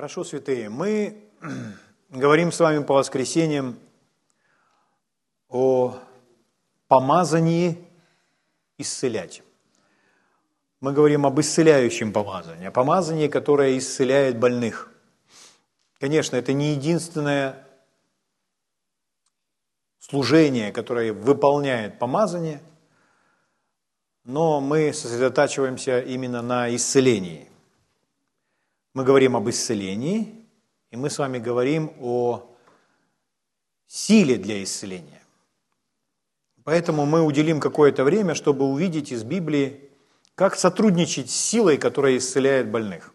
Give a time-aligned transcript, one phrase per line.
[0.00, 0.70] Хорошо, святые.
[0.70, 1.28] Мы
[2.08, 3.78] говорим с вами по воскресеньям
[5.50, 5.94] о
[6.88, 7.86] помазании
[8.78, 9.42] исцелять.
[10.80, 14.90] Мы говорим об исцеляющем помазании, о помазании, которое исцеляет больных.
[15.98, 17.68] Конечно, это не единственное
[19.98, 22.62] служение, которое выполняет помазание,
[24.24, 27.49] но мы сосредотачиваемся именно на исцелении.
[28.92, 30.46] Мы говорим об исцелении,
[30.90, 32.56] и мы с вами говорим о
[33.86, 35.22] силе для исцеления.
[36.64, 39.90] Поэтому мы уделим какое-то время, чтобы увидеть из Библии,
[40.34, 43.12] как сотрудничать с силой, которая исцеляет больных.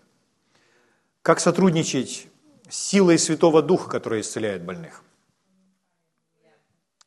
[1.21, 2.27] Как сотрудничать
[2.69, 5.03] с силой Святого Духа, которая исцеляет больных.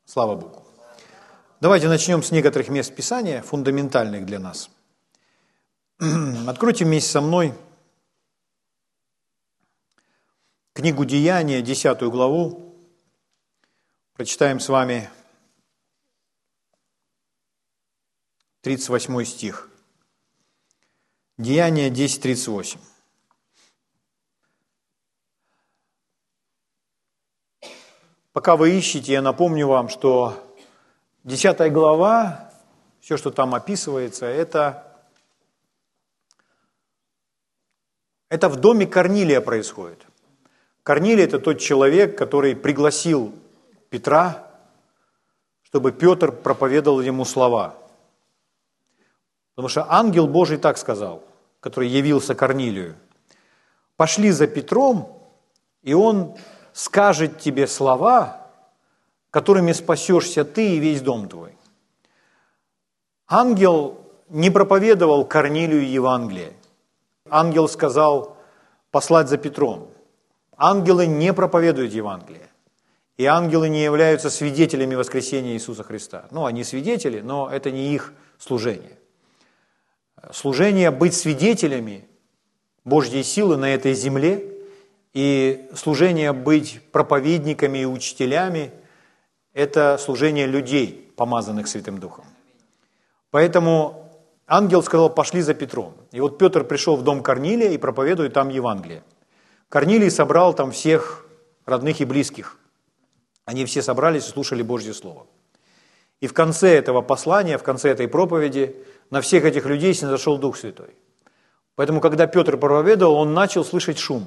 [0.05, 0.65] Слава Богу.
[1.61, 4.71] Давайте начнем с некоторых мест Писания, фундаментальных для нас.
[6.47, 7.53] Откройте вместе со мной
[10.79, 12.73] книгу Деяния, 10 главу.
[14.13, 15.11] Прочитаем с вами
[18.61, 19.69] 38 стих.
[21.37, 22.79] Деяние 10.38.
[28.33, 30.57] Пока вы ищете, я напомню вам, что
[31.25, 32.55] 10 глава,
[33.01, 34.97] все, что там описывается, это,
[38.29, 40.08] это в доме Корнилия происходит.
[40.89, 43.35] Корнилий– это тот человек, который пригласил
[43.91, 44.47] Петра,
[45.63, 47.75] чтобы Петр проповедовал ему слова.
[49.55, 51.23] Потому что ангел Божий так сказал,
[51.61, 52.97] который явился Корнилию.
[53.99, 55.21] «Пошли за Петром,
[55.83, 56.35] и он
[56.73, 58.47] скажет тебе слова,
[59.31, 61.53] которыми спасешься ты и весь дом твой».
[63.27, 63.99] Ангел
[64.31, 66.55] не проповедовал Корнилию Евангелие.
[67.29, 68.39] Ангел сказал
[68.91, 69.91] послать за Петром.
[70.59, 72.49] Ангелы не проповедуют Евангелие.
[73.17, 76.27] И ангелы не являются свидетелями воскресения Иисуса Христа.
[76.31, 78.99] Ну, они свидетели, но это не их служение.
[80.33, 82.07] Служение быть свидетелями
[82.85, 84.45] Божьей силы на этой земле
[85.15, 88.73] и служение быть проповедниками и учителями–
[89.53, 92.25] это служение людей, помазанных Святым Духом.
[93.31, 94.09] Поэтому
[94.47, 95.95] ангел сказал, пошли за Петром.
[96.13, 99.03] И вот Петр пришел в дом Корнилия и проповедует там Евангелие.
[99.69, 101.27] Корнилий собрал там всех
[101.67, 102.57] родных и близких.
[103.45, 105.27] Они все собрались и слушали Божье Слово.
[106.21, 108.77] И в конце этого послания, в конце этой проповеди
[109.11, 110.97] на всех этих людей снизошел Дух Святой.
[111.77, 114.27] Поэтому, когда Петр проповедовал, он начал слышать шум,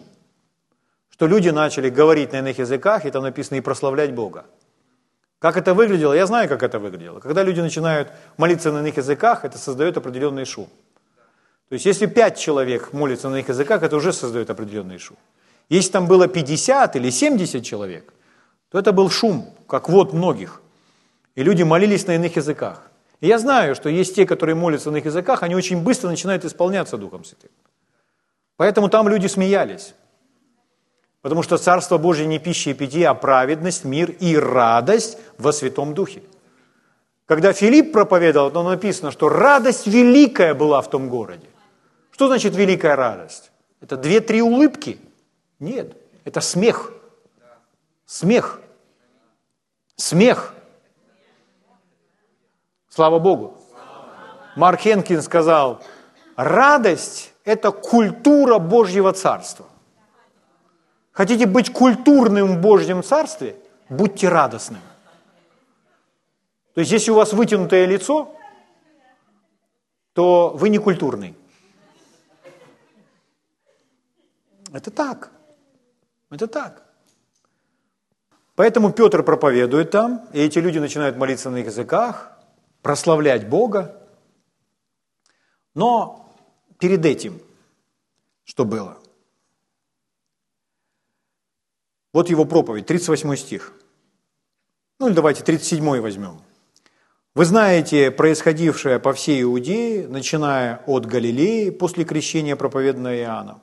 [1.10, 4.46] что люди начали говорить на иных языках, и там написано, и прославлять Бога.
[5.40, 6.14] Как это выглядело?
[6.14, 7.20] Я знаю, как это выглядело.
[7.20, 10.70] Когда люди начинают молиться на иных языках, это создает определенный шум.
[11.72, 15.16] То есть, если пять человек молятся на иных языках, это уже создает определенный шум.
[15.70, 18.14] Если там было 50 или 70 человек,
[18.70, 20.62] то это был шум, как вот многих.
[21.36, 22.92] И люди молились на иных языках.
[23.22, 26.44] И я знаю, что есть те, которые молятся на их языках, они очень быстро начинают
[26.44, 27.52] исполняться Духом Святым.
[28.58, 29.94] Поэтому там люди смеялись.
[31.22, 35.94] Потому что Царство Божье не пища и питье, а праведность, мир и радость во Святом
[35.94, 36.22] Духе.
[37.28, 41.48] Когда Филипп проповедовал, то написано, что радость великая была в том городе.
[42.22, 43.50] Что значит великая радость?
[43.80, 45.00] Это две-три улыбки–
[45.60, 46.94] нет, это смех.
[48.06, 48.62] Смех.
[49.96, 50.54] Смех.
[52.90, 53.58] Слава Богу.
[54.56, 55.82] Марк Хенкин сказал,
[56.36, 59.66] радость– это культура Божьего Царства.
[61.14, 63.56] Хотите быть культурным в Божьем Царстве?
[63.90, 64.82] Будьте радостным.
[66.76, 68.32] То есть, если у вас вытянутое лицо,
[70.14, 71.36] то вы не культурный.
[74.74, 75.32] Это так.
[76.30, 76.84] Это так.
[78.56, 82.38] Поэтому Петр проповедует там, и эти люди начинают молиться на языках,
[82.82, 84.02] прославлять Бога.
[85.74, 86.34] Но
[86.78, 87.42] перед этим,
[88.44, 88.98] что было?
[92.14, 93.74] Вот его проповедь, 38 стих.
[95.00, 96.42] Ну или давайте 37 возьмем.
[97.34, 103.62] Вы знаете происходившее по всей Иудее, начиная от Галилеи после крещения проповеданного Иоанном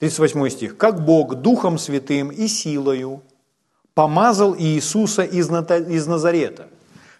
[0.00, 0.76] 38 стих.
[0.78, 3.22] «Как Бог Духом Святым и силою
[3.94, 5.48] помазал Иисуса из
[6.06, 6.68] Назарета».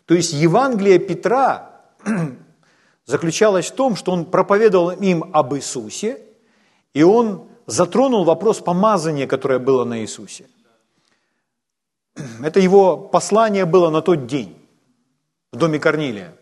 [0.07, 1.83] То есть Евангелие Петра
[3.07, 6.23] заключалось в том, что он проповедовал им об Иисусе,
[6.95, 10.47] и он затронул вопрос помазания, которое было на Иисусе.
[12.43, 14.57] Это его послание было на тот день
[15.53, 16.35] в доме Корнилия.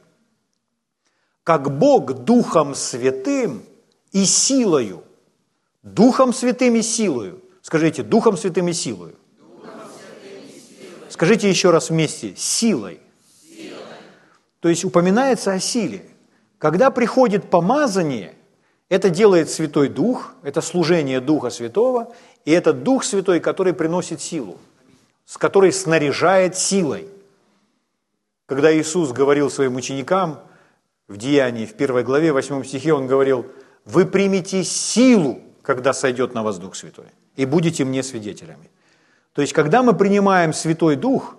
[1.42, 3.62] Как Бог Духом Святым
[4.12, 5.02] и силою
[5.82, 7.42] Духом Святым и силою.
[7.62, 9.14] Скажите, Духом Святым и силою.
[11.08, 13.00] Скажите еще раз вместе, силой.
[14.60, 16.04] То есть упоминается о силе.
[16.58, 18.34] Когда приходит помазание,
[18.88, 22.14] это делает Святой Дух, это служение Духа Святого,
[22.44, 24.58] и это Дух Святой, который приносит силу,
[25.24, 27.08] с которой снаряжает силой.
[28.46, 30.40] Когда Иисус говорил своим ученикам
[31.06, 33.46] в Деянии, в первой главе, 8 стихе, Он говорил,
[33.84, 38.70] «Вы примете силу, когда сойдет на вас Дух Святой, и будете мне свидетелями».
[39.34, 41.36] То есть, когда мы принимаем Святой Дух,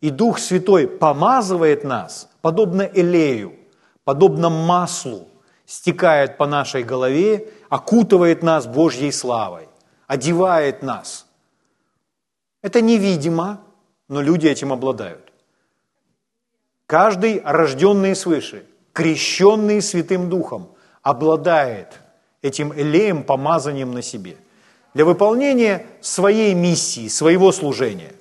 [0.00, 3.56] и Дух Святой помазывает нас, подобно Элею,
[4.04, 5.26] подобно маслу,
[5.66, 9.68] стекает по нашей голове, окутывает нас Божьей славой,
[10.06, 11.26] одевает нас.
[12.62, 13.60] Это невидимо,
[14.08, 15.32] но люди этим обладают.
[16.86, 20.68] Каждый, рожденный свыше, крещенный Святым Духом,
[21.02, 22.03] обладает
[22.44, 24.36] этим элеем, помазанием на себе–
[24.94, 28.12] для выполнения своей миссии, своего служения.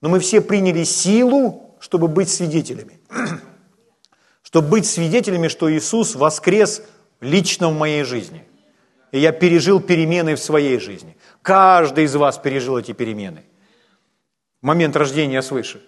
[0.00, 3.00] Но мы все приняли силу, чтобы быть свидетелями.
[4.42, 6.82] чтобы быть свидетелями, что Иисус воскрес
[7.20, 8.44] лично в моей жизни.
[9.10, 11.16] И я пережил перемены в своей жизни.
[11.42, 13.44] Каждый из вас пережил эти перемены.
[14.62, 15.82] Момент рождения свыше.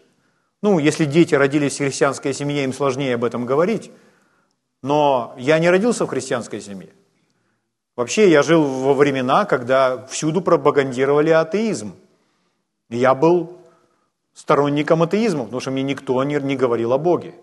[0.63, 3.91] Ну, если дети родились в христианской семье, им сложнее об этом говорить.
[4.83, 6.91] Но я не родился в христианской семье.
[8.01, 11.95] Вообще, я жил во времена, когда всюду пропагандировали атеизм.
[12.89, 13.61] Я был
[14.33, 17.35] сторонником атеизма, потому что мне никто не, не говорил о Боге.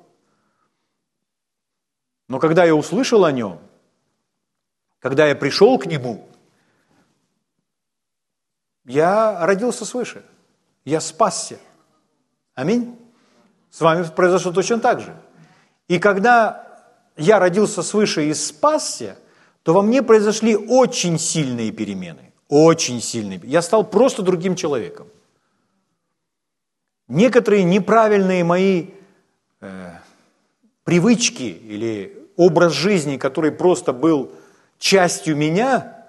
[2.27, 3.59] Но когда я услышал о нем,
[4.97, 6.27] когда я пришел к нему,
[8.85, 10.25] я родился свыше,
[10.85, 11.59] я спасся.
[12.55, 12.97] Аминь.
[13.69, 15.15] С вами произошло точно так же.
[15.87, 16.81] И когда
[17.15, 19.19] я родился свыше и спасся–
[19.67, 22.31] то во мне произошли очень сильные перемены.
[22.47, 23.41] Очень сильные.
[23.43, 25.07] Я стал просто другим человеком.
[27.09, 28.85] Некоторые неправильные мои
[29.59, 29.91] э,
[30.85, 34.31] привычки или образ жизни, который просто был
[34.79, 36.05] частью меня,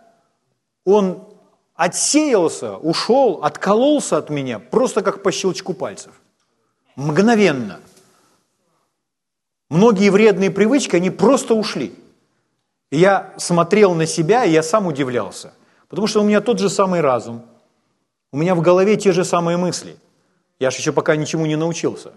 [0.85, 1.25] он
[1.75, 6.13] отсеялся, ушел, откололся от меня, просто как по щелчку пальцев.
[6.95, 7.81] Мгновенно.
[9.69, 11.93] Многие вредные привычки, они просто ушли–
[12.91, 15.53] я смотрел на себя, и я сам удивлялся.
[15.89, 17.43] Потому что у меня тот же самый разум,
[18.33, 19.97] у меня в голове те же самые мысли.
[20.59, 22.13] Я же еще пока ничему не научился.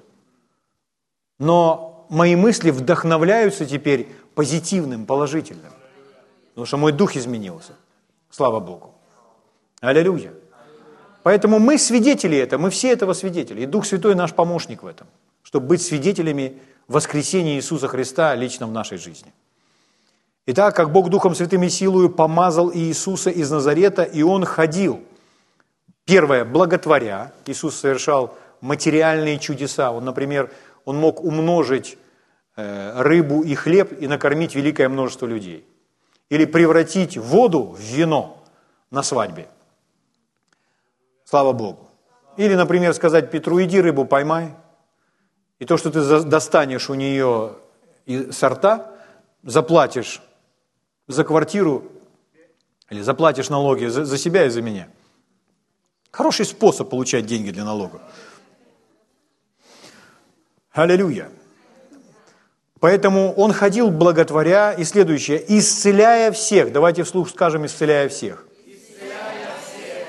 [1.40, 5.72] Но мои мысли вдохновляются теперь позитивным, положительным.
[6.50, 7.74] Потому что мой дух изменился.
[8.30, 8.94] Слава Богу.
[9.80, 10.34] Аллилуйя.
[11.24, 13.62] Поэтому мы свидетели этого, мы все этого свидетели.
[13.62, 15.08] И Дух Святой наш помощник в этом,
[15.44, 19.32] чтобы быть свидетелями воскресения Иисуса Христа лично в нашей жизни.
[20.48, 25.02] Итак, как Бог Духом Святым и силою помазал Иисуса из Назарета, и Он ходил.
[26.06, 27.32] Первое, благотворя.
[27.46, 29.92] Иисус совершал материальные чудеса.
[29.92, 30.52] Он, например,
[30.84, 31.98] он мог умножить
[32.56, 35.64] э, рыбу и хлеб и накормить великое множество людей.
[36.30, 38.44] Или превратить воду в вино
[38.90, 39.48] на свадьбе.
[41.24, 41.88] Слава Богу.
[42.36, 44.56] Или, например, сказать Петру, иди рыбу поймай,
[45.60, 47.54] и то, что ты достанешь у нее
[48.06, 48.92] из рта,
[49.44, 50.22] заплатишь
[51.08, 51.92] за квартиру
[52.90, 54.88] или заплатишь налоги за, за себя и за меня.
[56.12, 58.02] Хороший способ получать деньги для налогов.
[60.74, 61.30] Аллилуйя.
[62.80, 66.72] Поэтому он ходил благотворя, и следующее, исцеляя всех.
[66.72, 68.48] Давайте вслух скажем, исцеляя всех.
[68.66, 70.08] Исцеляя всех.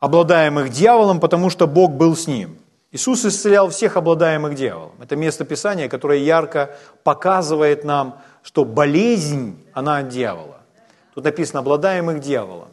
[0.00, 2.58] Обладаемых дьяволом, потому что Бог был с ним.
[2.92, 4.92] Иисус исцелял всех обладаемых дьяволом.
[5.00, 10.60] Это место Писания, которое ярко показывает нам, что болезнь, она от дьявола.
[11.14, 12.68] Тут написано «обладаемых дьяволом».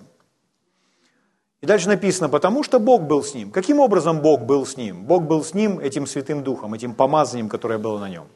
[1.61, 3.51] И дальше написано «потому что Бог был с ним».
[3.51, 5.05] Каким образом Бог был с ним?
[5.05, 8.27] Бог был с ним этим Святым Духом, этим помазанием, которое было на нем.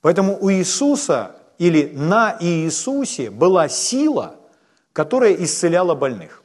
[0.00, 4.36] Поэтому у Иисуса или на Иисусе была сила,
[4.92, 6.44] которая исцеляла больных.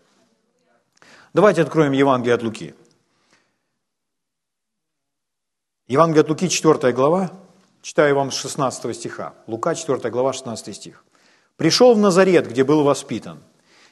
[1.33, 2.73] Давайте откроем Евангелие от Луки.
[5.87, 7.29] Евангелие от Луки, 4 глава,
[7.81, 9.33] читаю вам с 16 стиха.
[9.47, 11.03] Лука, 4 глава, 16 стих.
[11.57, 13.39] «Пришел в Назарет, где был воспитан,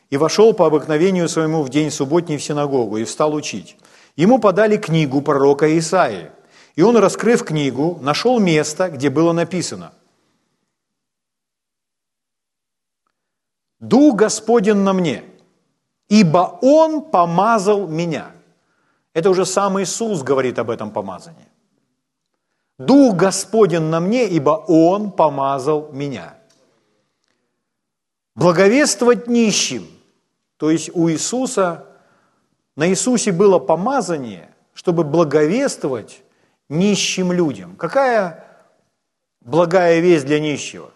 [0.10, 3.77] и вошел по обыкновению своему в день субботний в синагогу и стал учить.
[4.15, 6.31] Ему подали книгу пророка Исаии,
[6.75, 9.91] и он, раскрыв книгу, нашел место, где было написано
[13.79, 15.24] «Дух Господен на мне,
[16.08, 18.31] ибо Он помазал меня».
[19.13, 21.49] Это уже сам Иисус говорит об этом помазании.
[22.79, 26.38] Дух Господен на мне, ибо Он помазал меня.
[28.36, 29.86] Благовествовать нищим,
[30.55, 31.86] То есть у Иисуса,
[32.77, 36.21] на Иисусе было помазание, чтобы благовествовать
[36.69, 37.75] нищим людям.
[37.75, 38.45] Какая
[39.41, 40.89] благая весть для нищего?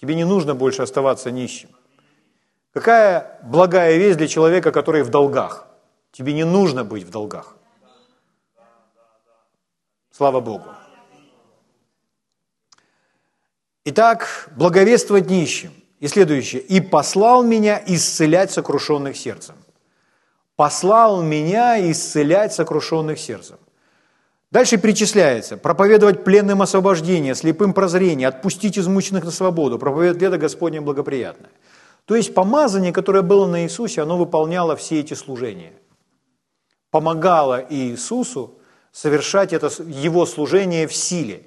[0.00, 1.68] Тебе не нужно больше оставаться нищим.
[2.72, 5.66] Какая благая весть для человека, который в долгах?
[6.12, 7.56] Тебе не нужно быть в долгах.
[10.10, 10.75] Слава Богу.
[13.88, 15.70] Итак, благовествовать нищим.
[16.00, 16.60] И следующее.
[16.60, 19.54] «И послал меня исцелять сокрушенных сердцем».
[20.56, 23.58] «Послал меня исцелять сокрушенных сердцем».
[24.50, 25.56] Дальше перечисляется.
[25.56, 31.50] Проповедовать пленным освобождение, слепым прозрение, отпустить измученных на свободу, проповедовать лето Господне благоприятное.
[32.06, 35.74] То есть помазание, которое было на Иисусе, оно выполняло все эти служения.
[36.90, 38.58] Помогало Иисусу
[38.90, 41.44] совершать это его служение в силе.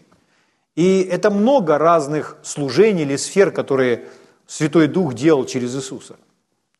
[0.79, 4.05] И это много разных служений или сфер, которые
[4.47, 6.15] Святой Дух делал через Иисуса.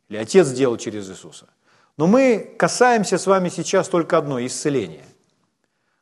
[0.07, 1.47] Или Отец делал через Иисуса.
[1.97, 5.03] Но мы касаемся с вами сейчас только одной– исцеления.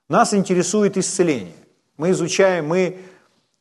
[0.10, 1.56] Нас интересует исцеление.
[1.98, 3.00] Мы изучаем, мы,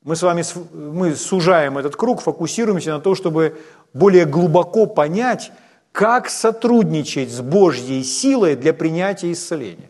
[0.02, 3.56] мы с вами мы сужаем этот круг, фокусируемся на том, чтобы
[3.94, 5.50] более глубоко понять,
[5.92, 9.88] как сотрудничать с Божьей силой для принятия исцеления.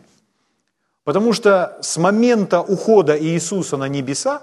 [1.07, 4.41] Потому что с момента ухода Иисуса на небеса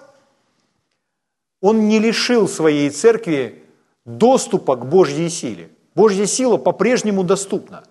[1.61, 3.63] Он не лишил своей церкви
[4.07, 5.69] доступа к Божьей силе.
[5.95, 7.85] Божья сила по-прежнему доступна.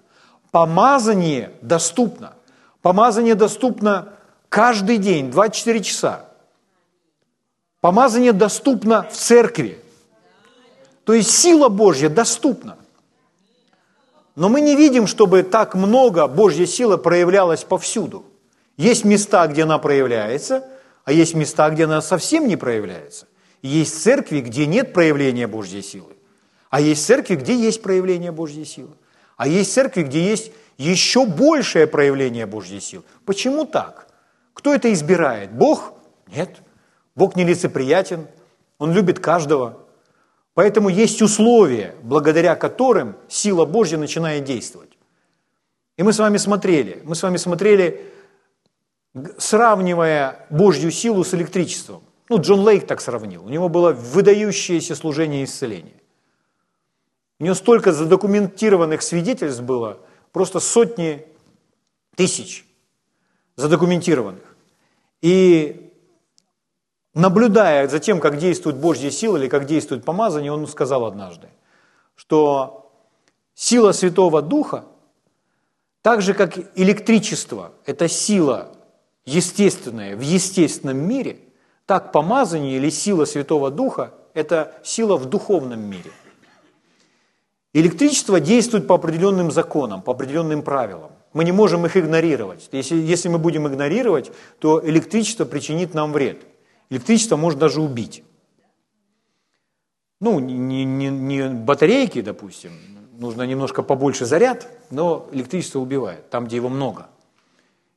[0.49, 2.33] Помазание доступно–
[2.81, 4.09] Помазание доступно
[4.49, 6.25] каждый день, 24 часа.
[7.79, 9.79] Помазание доступно в церкви.
[11.03, 12.77] То есть сила Божья доступна.
[14.35, 18.25] Но мы не видим, чтобы так много Божья сила проявлялась повсюду.
[18.77, 20.67] Есть места, где она проявляется,
[21.05, 23.27] а есть места, где она совсем не проявляется.
[23.61, 26.13] Есть церкви, где нет проявления Божьей силы.
[26.69, 28.95] А есть церкви, где есть проявление Божьей силы.
[29.37, 33.03] А есть церкви, где есть еще большее проявление Божьей силы.
[33.25, 34.07] Почему так?
[34.53, 35.51] Кто это избирает?
[35.51, 35.93] Бог?
[36.27, 36.57] Нет.
[37.15, 38.27] Бог нелицеприятен,
[38.79, 39.85] Он любит каждого.
[40.55, 44.91] Поэтому есть условия, благодаря которым сила Божья начинает действовать.
[45.97, 48.12] И мы с вами смотрели, мы с вами смотрели,
[49.37, 52.03] сравнивая Божью силу с электричеством.
[52.29, 53.45] Ну, Джон Лейк так сравнил.
[53.45, 56.01] У него было выдающееся служение исцеления.
[57.39, 59.99] У него столько задокументированных свидетельств было–
[60.33, 61.25] просто сотни
[62.15, 62.65] тысяч
[63.55, 64.43] задокументированных.
[65.21, 65.93] И
[67.13, 71.47] наблюдая за тем, как действует Божья сила или как действует помазание, он сказал однажды,
[72.15, 72.91] что
[73.53, 74.85] сила Святого Духа,
[76.01, 78.72] так же как электричество– это сила
[79.25, 81.39] естественная в естественном мире,
[81.85, 86.11] так помазание или сила Святого Духа– это сила в духовном мире–
[87.75, 91.11] Электричество действует по определенным законам, по определенным правилам.
[91.33, 92.69] Мы не можем их игнорировать.
[92.71, 96.45] Если, если мы будем игнорировать, то электричество причинит нам вред.
[96.91, 98.23] Электричество может даже убить.
[100.21, 102.73] Ну, не, не, не батарейки, допустим,
[103.17, 107.07] нужно немножко побольше заряд, но электричество убивает, там, где его много.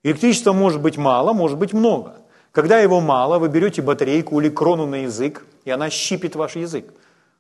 [0.03, 2.17] Электричества может быть мало, может быть много.
[2.53, 6.93] Когда его мало, вы берете батарейку или крону на язык, и она щипит ваш язык.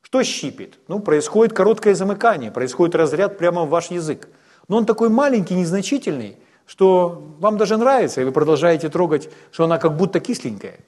[0.02, 0.78] Что щипит?
[0.88, 4.28] Ну, происходит короткое замыкание, происходит разряд прямо в ваш язык.
[4.68, 9.78] Но он такой маленький, незначительный, что вам даже нравится, и вы продолжаете трогать, что она
[9.78, 10.80] как будто кисленькая.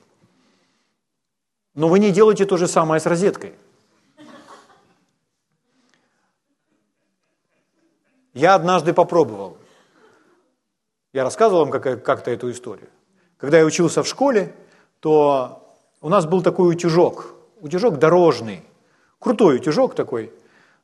[1.75, 3.55] Но вы не делаете то же самое с розеткой.
[8.35, 9.58] Я однажды попробовал.
[11.19, 12.87] Я рассказывал вам как-то эту историю.
[13.39, 14.55] Когда я учился в школе,
[15.01, 18.63] то у нас был такой утюжок, утюжок дорожный,
[19.19, 20.31] Крутой утюжок такой.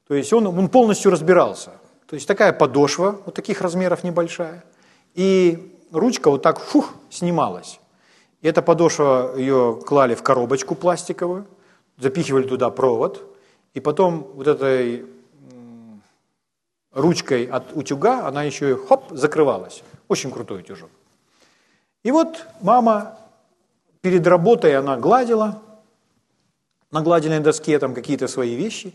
[0.09, 1.71] То есть он, он полностью разбирался.
[2.09, 4.65] То есть такая подошва, вот таких размеров небольшая.
[5.15, 7.79] И ручка вот так фух, снималась.
[8.41, 11.47] И эта подошва, ее клали в коробочку пластиковую,
[11.97, 13.23] запихивали туда провод,
[13.73, 15.07] и потом вот этой
[16.95, 19.83] ручкой от утюга, она еще и хоп, закрывалась.
[20.15, 20.91] Очень крутой утюжок.
[22.05, 23.19] И вот мама
[24.01, 25.61] перед работой она гладила,
[26.93, 28.95] на гладильной доске там какие-то свои вещи.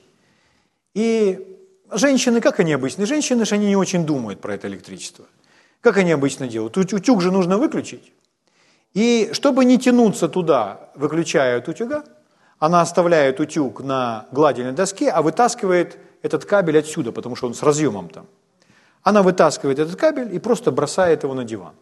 [0.94, 1.58] И
[1.92, 3.06] женщины, как они обычно?
[3.06, 5.26] Женщины же они не очень думают про это электричество.
[5.82, 6.78] Как они обычно делают?
[6.78, 8.14] Утюг же нужно выключить.
[8.94, 12.06] И чтобы не тянуться туда, выключая от утюга,
[12.60, 17.62] она оставляет утюг на гладильной доске, а вытаскивает этот кабель отсюда, потому что он с
[17.62, 18.26] разъемом там.
[19.10, 21.74] Она вытаскивает этот кабель и просто бросает его на диван.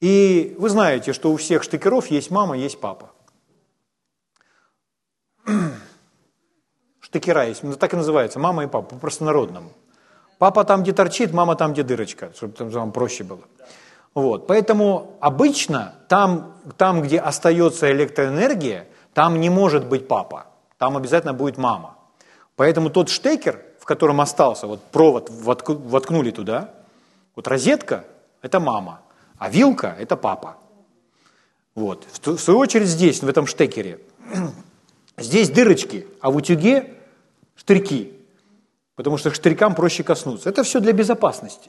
[0.00, 3.10] И вы знаете, что у всех штыкеров есть мама, есть папа.
[7.00, 9.70] штыкера есть, ну, так и называется, мама и папа, по-простонародному.
[10.38, 13.44] Папа там, где торчит, мама там, где дырочка, чтобы вам проще было.
[14.12, 14.48] Вот.
[14.48, 21.56] Поэтому обычно там, там, где остается электроэнергия, там не может быть папа, там обязательно будет
[21.56, 21.98] мама.
[22.56, 26.70] Поэтому тот штекер, котором остался, вот провод воткнули туда,
[27.34, 28.04] вот розетка–
[28.42, 29.00] это мама,
[29.36, 30.58] а вилка– это папа.
[31.74, 32.06] Вот.
[32.24, 33.98] В свою очередь здесь, в этом штекере,
[35.18, 36.94] здесь дырочки, а в утюге
[37.56, 38.12] штырьки,
[38.94, 40.48] потому что штырькам проще коснуться.
[40.48, 41.68] Это все для безопасности.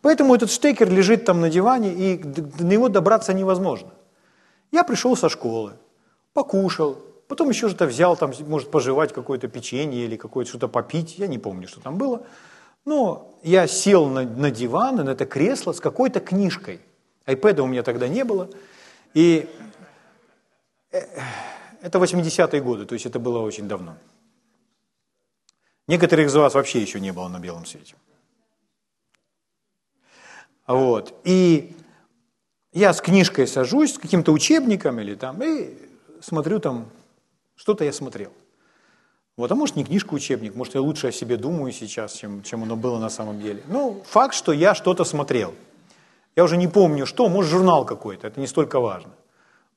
[0.00, 3.90] Поэтому этот штекер лежит там на диване, и до него добраться невозможно.
[4.72, 5.74] Я пришел со школы,
[6.32, 6.98] покушал,
[7.32, 11.38] потом еще что-то взял, там, может, пожевать какое-то печенье или какое-то что-то попить, я не
[11.38, 12.26] помню, что там было.
[12.84, 16.82] Но я сел на, на диван, на это кресло с какой-то книжкой.
[17.24, 18.50] Айпэда у меня тогда не было.
[19.14, 19.48] И
[20.90, 21.00] э,
[21.80, 23.96] это 80-е годы, то есть это было очень давно.
[25.88, 27.94] Некоторых из вас вообще еще не было на белом свете.
[30.66, 31.14] Вот.
[31.24, 31.74] И
[32.74, 35.78] я с книжкой сажусь, с каким-то учебником или там, и
[36.20, 36.90] смотрю там,
[37.62, 38.32] что-то я смотрел.
[39.36, 42.64] Вот, а может, не книжку, учебник, может, я лучше о себе думаю сейчас, чем, чем
[42.64, 43.62] оно было на самом деле.
[43.68, 45.54] Ну, факт, что я что-то смотрел.
[46.34, 49.12] Я уже не помню, что, может, журнал какой-то, это не столько важно.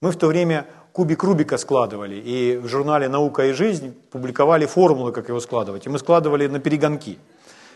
[0.02, 5.12] Мы в то время кубик Рубика складывали, и в журнале «Наука и жизнь» публиковали формулы,
[5.12, 7.20] как его складывать, и мы складывали на перегонки.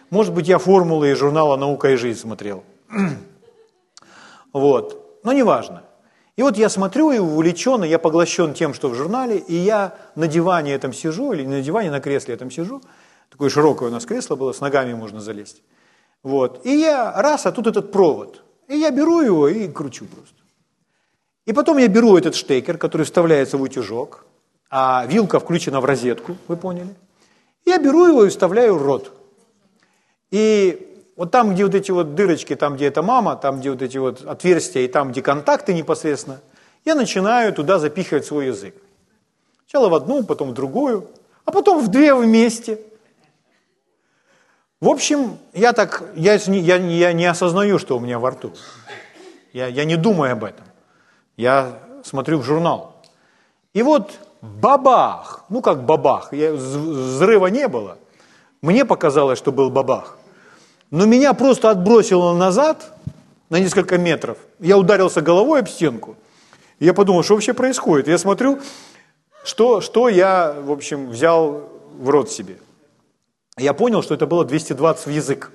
[0.10, 2.64] Может быть, я формулы из журнала «Наука и жизнь» смотрел.
[4.54, 5.84] вот, но неважно.
[6.40, 10.26] И вот я смотрю и увлечен, я поглощен тем, что в журнале, и я на
[10.26, 12.82] диване этом сижу, или на диване, на кресле этом сижу,
[13.30, 15.62] такое широкое у нас кресло было, с ногами можно залезть.
[16.24, 16.66] Вот.
[16.66, 18.42] И я раз, а тут этот провод.
[18.70, 20.42] И я беру его и кручу просто.
[21.46, 24.26] И потом я беру этот штекер, который вставляется в утюжок,
[24.70, 26.96] а вилка включена в розетку, вы поняли.
[27.66, 29.12] Я беру его и вставляю в рот.
[30.32, 30.89] И
[31.20, 33.98] вот там, где вот эти вот дырочки, там, где это мама, там, где вот эти
[33.98, 36.40] вот отверстия, и там, где контакты непосредственно,
[36.86, 38.74] я начинаю туда запихивать свой язык.
[39.68, 41.10] Сначала в одну, потом в другую,
[41.44, 42.80] а потом в две вместе.
[44.80, 48.54] В общем, я так, я, я, я не осознаю, что у меня во рту.
[49.52, 50.66] Я, я не думаю об этом.
[51.36, 52.96] Я смотрю в журнал.
[53.74, 57.98] И вот бабах, ну как бабах, я, взрыва не было.
[58.62, 60.18] Мне показалось, что был бабах.
[60.92, 62.94] Но меня просто отбросило назад
[63.50, 64.38] на несколько метров.
[64.60, 66.16] Я ударился головой об стенку.
[66.80, 68.08] Я подумал, что вообще происходит.
[68.08, 68.60] Я смотрю,
[69.44, 72.58] что, что я, в общем, взял в рот себе.
[73.58, 75.52] Я понял, что это было 220 в язык.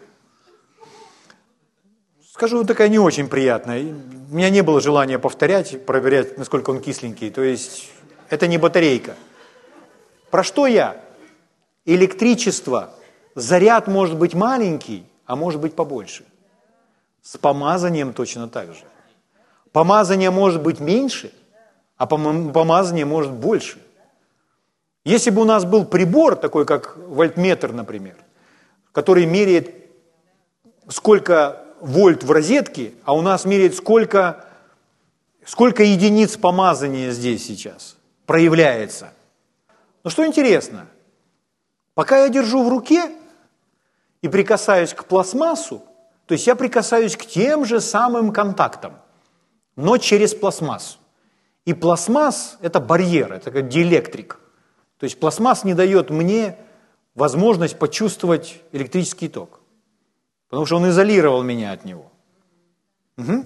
[2.32, 3.82] Скажу, такая не очень приятная.
[4.30, 7.30] У меня не было желания повторять, проверять, насколько он кисленький.
[7.30, 7.90] То есть
[8.28, 9.14] это не батарейка.
[10.30, 11.00] Про что я?
[11.86, 12.90] Электричество.
[13.34, 16.24] Заряд может быть маленький, а может быть побольше.
[17.22, 18.84] С помазанием точно так же.
[19.72, 21.32] Помазание может быть меньше,
[21.96, 23.78] а помазание может больше.
[25.04, 28.16] Если бы у нас был прибор, такой как вольтметр, например,
[28.92, 29.74] который меряет,
[30.88, 34.46] сколько вольт в розетке, а у нас меряет, сколько,
[35.44, 39.12] сколько единиц помазания здесь сейчас проявляется.
[40.02, 40.86] Но что интересно,
[41.94, 43.10] пока я держу в руке,
[44.24, 45.82] и прикасаюсь к пластмассу,
[46.24, 48.94] то есть я прикасаюсь к тем же самым контактам,
[49.76, 50.96] но через пластмассу.
[51.66, 54.40] И пластмасс– это барьер, это как диэлектрик.
[54.96, 56.56] То есть пластмасс не дает мне
[57.14, 59.60] возможность почувствовать электрический ток,
[60.48, 62.10] потому что он изолировал меня от него.
[63.18, 63.44] Угу.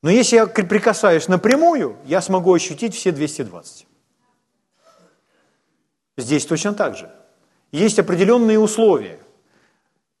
[0.00, 3.86] Но если я прикасаюсь напрямую, я смогу ощутить все 220.
[6.16, 7.10] Здесь точно так же.
[7.72, 9.20] Есть определенные условия.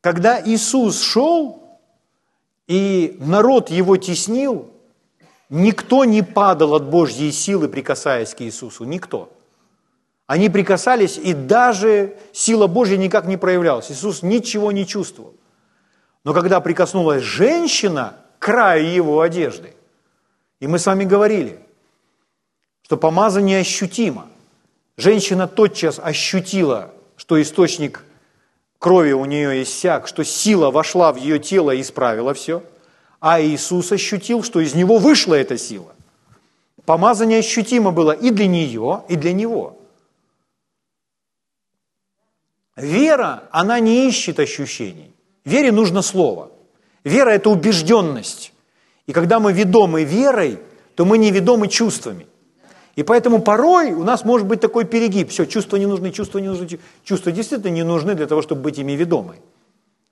[0.06, 1.80] Когда Иисус шел,
[2.68, 4.70] и народ его теснил,
[5.48, 8.84] никто не падал от Божьей силы, прикасаясь к Иисусу.
[8.84, 9.32] Никто.
[10.28, 13.90] Они прикасались, и даже сила Божья никак не проявлялась.
[13.90, 15.34] Иисус ничего не чувствовал.
[16.22, 19.74] Но когда прикоснулась женщина к краю его одежды,
[20.60, 21.58] и мы с вами говорили,
[22.82, 24.28] что помазание ощутимо.
[24.96, 28.04] Женщина тотчас ощутила, что источник
[28.78, 32.62] крови у нее иссяк, что сила вошла в ее тело и исправила все,
[33.20, 35.94] а Иисус ощутил, что из него вышла эта сила.
[36.84, 39.78] Помазание ощутимо было и для нее, и для него.
[42.76, 45.12] Вера, она не ищет ощущений.
[45.44, 46.50] Вере нужно слово.
[47.04, 48.52] Вера– это убежденность.
[49.06, 50.58] И когда мы ведомы верой,
[50.94, 52.26] то мы не ведомы чувствами.
[52.96, 55.30] И поэтому порой у нас может быть такой перегиб.
[55.30, 56.80] Все, чувства не нужны, чувства не нужны.
[57.04, 59.36] Чувства действительно не нужны для того, чтобы быть ими ведомой.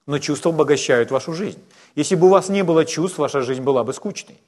[0.05, 1.59] но чувства обогащают вашу жизнь.
[1.95, 4.39] Если бы у вас не было чувств, ваша жизнь была бы скучной.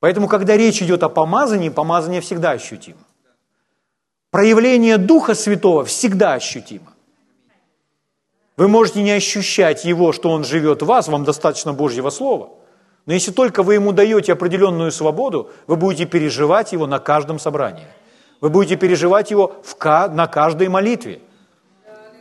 [0.00, 2.98] Поэтому, когда речь идет о помазании, помазание всегда ощутимо.
[4.30, 6.92] Проявление Духа Святого всегда ощутимо.
[8.58, 12.50] Вы можете не ощущать Его, что Он живет в вас, вам достаточно Божьего Слова.
[13.06, 17.86] Но если только вы Ему даете определенную свободу, вы будете переживать Его на каждом собрании.
[18.40, 19.76] Вы будете переживать Его в,
[20.08, 21.20] на каждой молитве.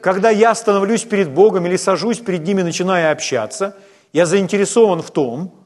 [0.02, 3.76] Когда я становлюсь перед Богом или сажусь перед Ним и начинаю общаться,
[4.13, 5.65] я заинтересован в том,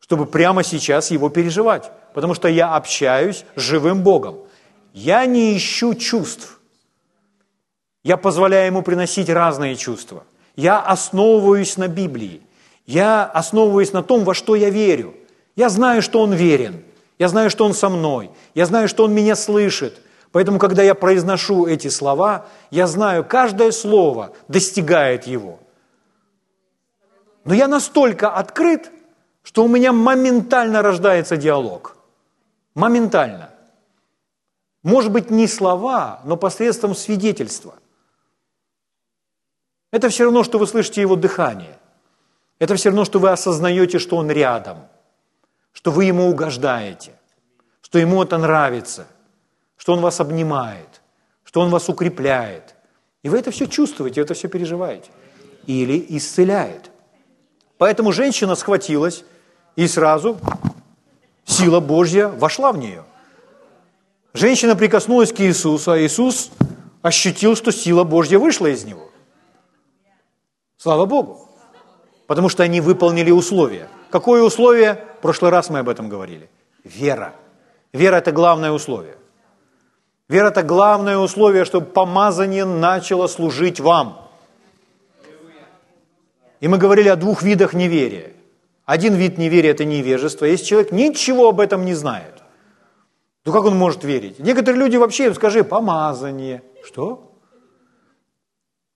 [0.00, 4.38] чтобы прямо сейчас Его переживать, потому что я общаюсь с живым Богом.
[4.92, 6.60] Я не ищу чувств.
[8.02, 10.24] Я позволяю Ему приносить разные чувства.
[10.56, 12.42] Я основываюсь на Библии.
[12.86, 15.14] Я основываюсь на том, во что я верю.
[15.56, 16.84] Я знаю, что Он верен.
[17.18, 18.30] Я знаю, что Он со мной.
[18.54, 20.00] Я знаю, что Он меня слышит.
[20.32, 25.60] Поэтому, когда я произношу эти слова, я знаю, каждое слово достигает Его.
[27.44, 28.90] Но я настолько открыт,
[29.42, 31.96] что у меня моментально рождается диалог.
[32.74, 33.50] Моментально.
[34.82, 37.74] Может быть, не слова, но посредством свидетельства.
[39.92, 41.78] Это все равно, что вы слышите его дыхание.
[42.58, 44.78] Это все равно, что вы осознаете, что он рядом,
[45.72, 47.12] что вы ему угождаете,
[47.82, 49.06] что ему это нравится,
[49.76, 51.02] что он вас обнимает,
[51.44, 52.74] что он вас укрепляет.
[53.22, 55.10] И вы это все чувствуете, это все переживаете.
[55.66, 56.90] Или исцеляет.
[57.78, 59.24] Поэтому женщина схватилась,
[59.76, 60.38] и сразу
[61.44, 63.04] сила Божья вошла в нее.
[64.32, 66.50] Женщина прикоснулась к Иисусу, а Иисус
[67.02, 69.10] ощутил, что сила Божья вышла из него.
[70.76, 71.43] Слава Богу.
[72.26, 73.88] Потому что они выполнили условия.
[74.10, 75.04] Какое условие?
[75.18, 76.48] В прошлый раз мы об этом говорили.
[76.84, 77.34] Вера.
[77.92, 79.16] Вера– это главное условие.
[80.28, 84.30] Вера– это главное условие, чтобы помазание начало служить вам.
[86.60, 88.32] И мы говорили о двух видах неверия.
[88.86, 90.46] Один вид неверия– это невежество.
[90.46, 92.42] Если человек ничего об этом не знает,
[93.42, 94.38] то как он может верить?
[94.38, 96.62] Некоторые люди вообще, скажи, помазание.
[96.82, 97.33] Что?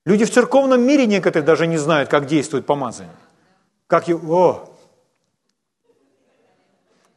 [0.08, 3.14] Люди в церковном мире некоторые даже не знают, как действует помазание.
[3.86, 4.74] Как его, о,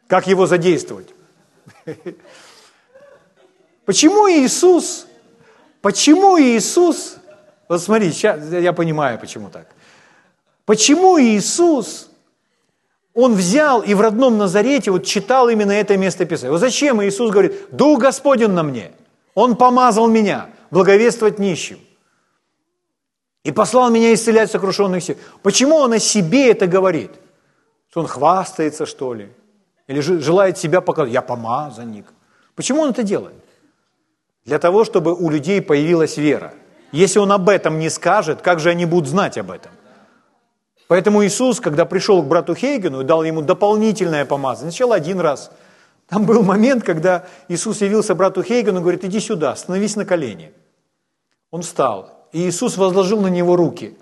[0.07, 1.07] как его задействовать.
[3.85, 5.07] Почему Иисус,
[5.81, 7.15] почему Иисус,
[7.69, 9.67] вот смотри, сейчас я понимаю, почему так.
[10.65, 12.09] Почему Иисус
[13.13, 16.51] он взял и в родном Назарете вот читал именно это место Писания.
[16.51, 18.91] Вот зачем Иисус говорит, Дух Господень на мне,
[19.33, 21.79] Он помазал меня благовествовать нищим.
[23.43, 25.17] И послал меня исцелять сокрушенных сил.
[25.41, 27.11] Почему он о себе это говорит?
[27.89, 29.29] Что он хвастается, что ли?
[29.87, 31.13] Или желает себя показать?
[31.13, 32.05] Я помазанник.
[32.55, 33.43] Почему он это делает?
[34.45, 36.53] Для того, чтобы у людей появилась вера.
[36.91, 39.71] Если он об этом не скажет, как же они будут знать об этом?
[40.87, 45.51] Поэтому Иисус, когда пришел к брату Хейгену и дал ему дополнительное помазание, сначала один раз.
[46.07, 50.51] Там был момент, когда Иисус явился брату Хейгену и говорит, иди сюда, становись на колени.
[51.49, 53.95] Он встал, и Иисус возложил на него руки.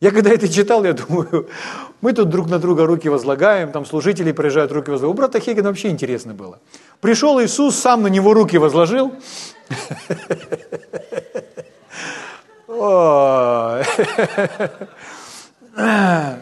[0.00, 1.48] Я когда это читал, я думаю,
[2.00, 5.14] мы тут друг на друга руки возлагаем, там служители приезжают, руки возлагают.
[5.14, 6.58] У брата Хейгена вообще интересно было.
[7.00, 9.14] Пришел Иисус, сам на него руки возложил.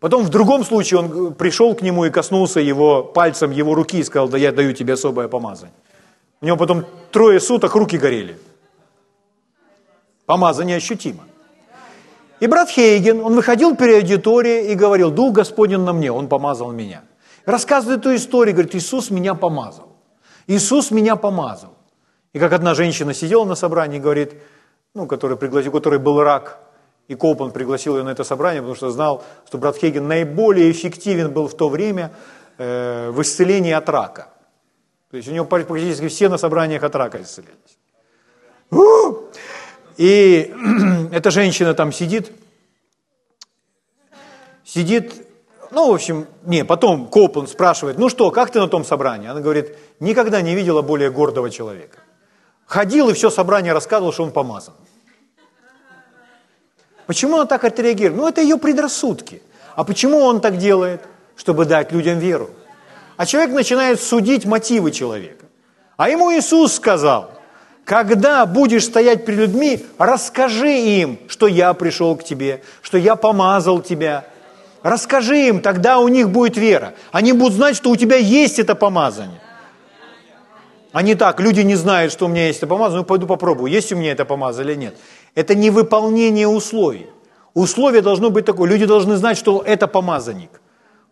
[0.00, 4.02] Потом в другом случае он пришел к нему и коснулся его пальцем его руки и
[4.02, 5.74] сказал, да я даю тебе особое помазание.
[6.40, 8.38] У него потом трое суток руки горели.
[10.30, 11.24] Помазание ощутимо.
[12.38, 16.70] И брат Хейген, он выходил перед аудиторией и говорил, Дух Господень на мне, он помазал
[16.70, 17.02] меня.
[17.46, 19.88] Рассказывает эту историю, говорит, Иисус меня помазал.
[20.46, 21.70] Иисус меня помазал.
[22.32, 24.34] И как одна женщина сидела на собрании и говорит,
[24.94, 26.60] ну, который пригласил, у которой был рак,
[27.08, 31.32] и Коупман пригласил ее на это собрание, потому что знал, что брат Хейген наиболее эффективен
[31.32, 32.12] был в то время
[32.56, 34.28] э, в исцелении от рака.
[35.10, 37.80] То есть у него практически все на собраниях от рака исцелялись.
[40.00, 40.50] И
[41.12, 42.32] эта женщина там сидит,
[44.64, 45.12] сидит,
[45.72, 49.28] ну, в общем, не, потом Копланд спрашивает, ну что, как ты на том собрании?
[49.28, 51.98] Она говорит, никогда не видела более гордого человека.
[52.64, 54.72] Ходил и все собрание рассказывал, что он помазан.
[57.06, 58.16] Почему она так отреагирует?
[58.16, 59.42] Ну, это ее предрассудки.
[59.76, 61.02] А почему он так делает?
[61.36, 62.48] Чтобы дать людям веру.
[63.18, 65.44] А человек начинает судить мотивы человека.
[65.98, 67.32] А ему Иисус сказал,
[67.90, 73.80] когда будешь стоять перед людьми, расскажи им, что я пришел к тебе, что я помазал
[73.80, 74.26] тебя.
[74.84, 76.94] Расскажи им, тогда у них будет вера.
[77.10, 79.40] Они будут знать, что у тебя есть это помазание.
[80.92, 83.72] А не так, люди не знают, что у меня есть это помазание, ну пойду попробую,
[83.72, 84.96] есть у меня это помазание или нет.
[85.34, 87.08] это не выполнение условий.
[87.54, 90.60] Условие должно быть такое, люди должны знать, что это помазанник.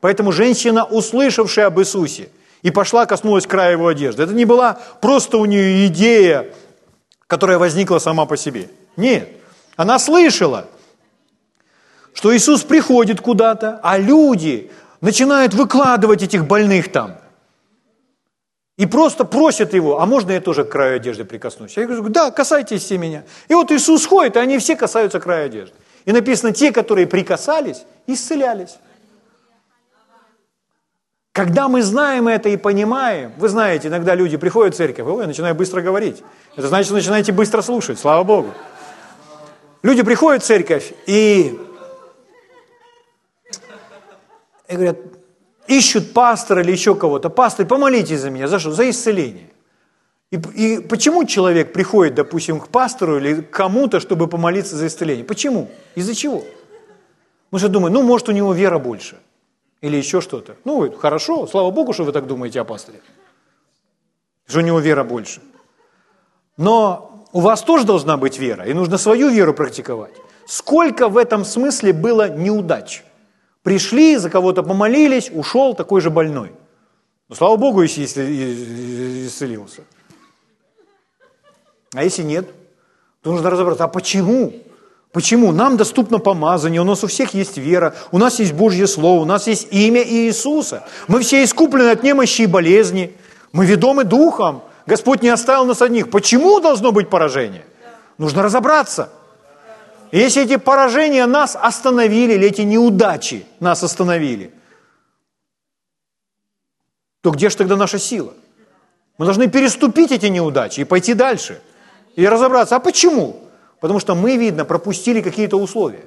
[0.01, 2.29] Поэтому женщина, услышавшая об Иисусе,
[2.63, 4.23] и пошла, коснулась края его одежды.
[4.23, 6.47] Это не была просто у нее идея,
[7.29, 8.69] которая возникла сама по себе.
[8.97, 9.29] Нет,
[9.77, 10.67] она слышала,
[12.15, 17.19] что Иисус приходит куда-то, а люди начинают выкладывать этих больных там.
[18.77, 21.77] И просто просят его, а можно я тоже к краю одежды прикоснусь?
[21.77, 23.25] Я говорю, да, касайтесь все меня.
[23.49, 25.75] И вот Иисус ходит, и они все касаются края одежды.
[26.07, 28.79] И написано, те, которые прикасались, исцелялись.
[31.39, 35.55] Когда мы знаем это и понимаем, вы знаете, иногда люди приходят в церковь, ой, начинаю
[35.55, 36.25] быстро говорить.
[36.57, 38.49] Это значит, начинаете быстро слушать, слава Богу.
[39.85, 41.57] Люди приходят в церковь и,
[44.69, 44.97] и говорят,
[45.69, 47.31] ищут пастора или еще кого-то.
[47.31, 48.49] Пастор, помолитесь за меня.
[48.49, 48.73] За что?
[48.73, 49.51] За исцеление.
[50.33, 55.25] И, и почему человек приходит, допустим, к пастору или к кому-то, чтобы помолиться за исцеление?
[55.25, 55.71] Почему?
[55.95, 56.43] Из-за чего?
[57.53, 59.19] Мы же думаем, ну, может, у него вера больше.
[59.81, 60.57] Или еще что-то.
[60.65, 63.01] Ну, хорошо, слава Богу, что вы так думаете о пасторе.
[64.47, 65.41] Что у него вера больше.
[66.57, 70.15] Но у вас тоже должна быть вера, и нужно свою веру практиковать.
[70.47, 73.05] Сколько в этом смысле было неудач?
[73.63, 76.53] Пришли, за кого-то помолились, ушел такой же больной.
[77.29, 79.83] Но слава Богу, если исцелился.
[81.95, 82.49] А если нет,
[83.23, 84.55] то нужно разобраться, а почему?
[85.13, 85.53] Почему?
[85.53, 89.25] Нам доступно помазание, у нас у всех есть вера, у нас есть Божье Слово, у
[89.25, 90.85] нас есть имя Иисуса.
[91.07, 93.17] Мы все искуплены от немощи и болезни,
[93.53, 96.11] мы ведомы Духом, Господь не оставил нас одних.
[96.11, 97.65] Почему должно быть поражение?
[98.19, 99.11] Нужно разобраться.
[100.11, 104.51] И если эти поражения нас остановили, или эти неудачи нас остановили,
[107.23, 108.33] то где же тогда наша сила?
[109.19, 111.61] Мы должны переступить эти неудачи и пойти дальше.
[112.17, 113.48] И разобраться, а почему?
[113.81, 116.07] Потому что мы, видно, пропустили какие-то условия.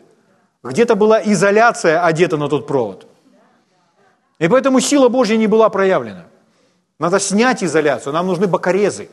[0.63, 3.07] Где-то была изоляция одета на тот провод.
[4.39, 6.25] И поэтому сила Божья не была проявлена.
[6.99, 9.09] Надо снять изоляцию, нам нужны бокорезы.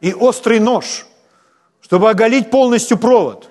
[0.00, 1.06] И острый нож,
[1.80, 3.48] чтобы оголить полностью провод.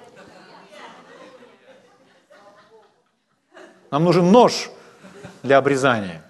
[3.91, 4.69] Нам нужен нож
[5.41, 6.23] для обрезания.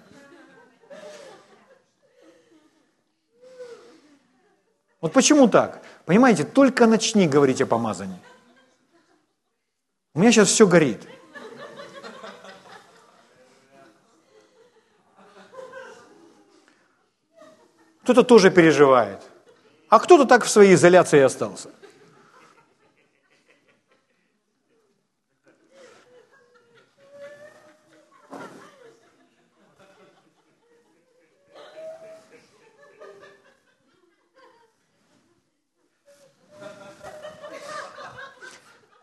[5.00, 5.82] Вот почему так?
[6.04, 8.20] Понимаете, только начни говорить о помазании.
[10.14, 11.06] У меня сейчас все горит.
[18.10, 19.22] кто-то тоже переживает,
[19.88, 21.68] а кто-то так в своей изоляции остался.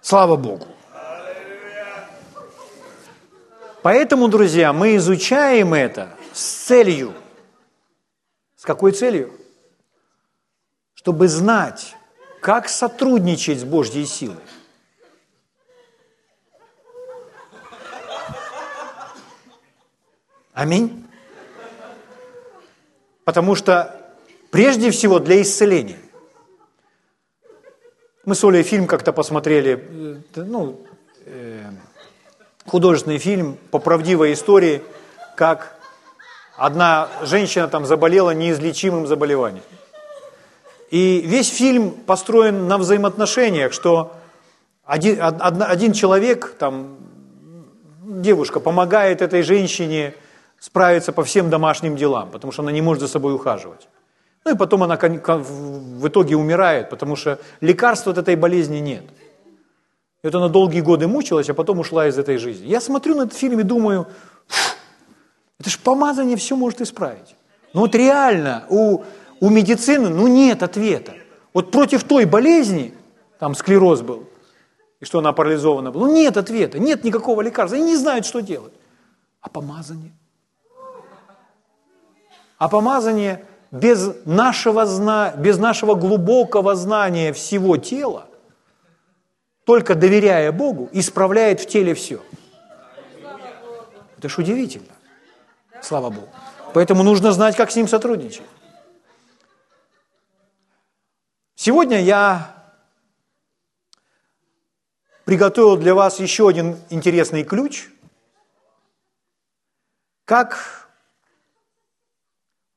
[0.07, 0.67] Слава Богу.
[3.81, 7.13] Поэтому, друзья, мы изучаем это с целью–
[8.67, 9.33] какой целью?
[10.93, 11.95] Чтобы знать,
[12.41, 14.43] как сотрудничать с Божьей силой.
[20.51, 21.07] Аминь.
[23.23, 24.13] Потому что
[24.51, 25.99] прежде всего для исцеления.
[28.27, 29.87] Мы с Олей фильм как-то посмотрели,
[30.35, 30.81] э, ну,
[31.25, 31.63] э,
[32.65, 34.81] художественный фильм по правдивой истории,
[35.37, 35.77] как
[36.57, 39.63] Одна женщина там заболела неизлечимым заболеванием.
[40.89, 44.13] И весь фильм построен на взаимоотношениях, что
[44.83, 46.97] один, один человек, там,
[48.03, 50.15] девушка, помогает этой женщине
[50.59, 53.87] справиться по всем домашним делам, потому что она не может за собой ухаживать.
[54.47, 59.03] Ну и потом она в итоге умирает, потому что лекарства от этой болезни нет.
[60.23, 62.65] И вот она долгие годы мучилась, а потом ушла из этой жизни.
[62.67, 64.07] Я смотрю на этот фильм и думаю,
[65.59, 67.35] это же помазание все может исправить.
[67.73, 69.03] Но вот реально у,
[69.41, 71.15] у медицины ну, нет ответа.
[71.53, 72.93] Вот против той болезни,
[73.39, 74.29] там склероз был,
[75.01, 78.39] и что она парализована была, ну нет ответа, нет никакого лекарства, они не знают, что
[78.39, 78.73] делать.
[79.41, 80.13] А помазание?
[82.57, 83.45] А помазание
[83.79, 85.33] без нашего, зна...
[85.37, 88.27] без нашего глубокого знания всего тела,
[89.65, 92.21] только доверяя Богу, исправляет в теле все.
[94.17, 94.93] Это ж удивительно.
[95.81, 96.29] Слава Богу.
[96.73, 98.45] Поэтому нужно знать, как с ним сотрудничать.
[101.55, 102.55] Сегодня я
[105.25, 107.89] приготовил для вас еще один интересный ключ,
[110.25, 110.86] как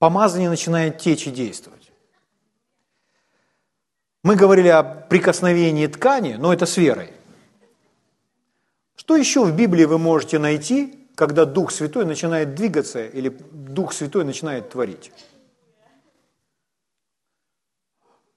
[0.00, 1.92] помазание начинает течь и действовать.
[4.24, 7.12] Мы говорили о прикосновении ткани, но это с верой.
[8.96, 14.24] Что еще в Библии вы можете найти, когда Дух Святой начинает двигаться или Дух Святой
[14.24, 15.12] начинает творить?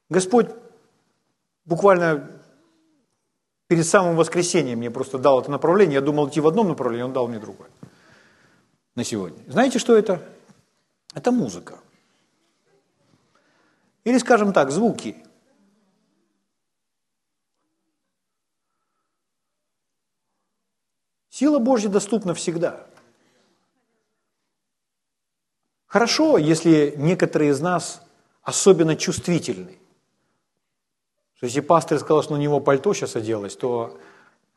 [0.09, 0.49] Господь
[1.65, 2.29] буквально
[3.67, 5.95] перед самым воскресением мне просто дал это направление.
[5.95, 7.69] Я думал идти в одном направлении, он дал мне другое
[8.95, 9.41] на сегодня.
[9.47, 10.21] Знаете, что это?
[11.13, 11.79] Это музыка.
[14.03, 15.23] Или, скажем так, звуки.
[21.29, 22.85] Сила Божья доступна всегда.
[25.87, 28.01] Хорошо, если некоторые из нас
[28.41, 29.73] особенно чувствительны.
[31.39, 33.99] То есть, если пастор сказал, что на него пальто сейчас оделось, то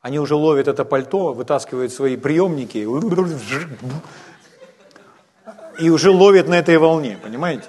[0.00, 2.84] они уже ловят это пальто, вытаскивают свои приемники
[5.78, 7.64] и уже ловят на этой волне, понимаете?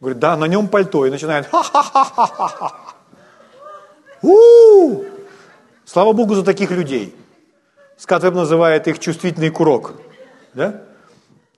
[0.00, 2.72] Говорит, да, на нем пальто, и начинает ха-ха-ха-ха-ха.
[5.84, 7.14] Слава Богу за таких людей.
[7.96, 9.92] Скатвеб называет их чувствительный курок.
[10.54, 10.82] Да?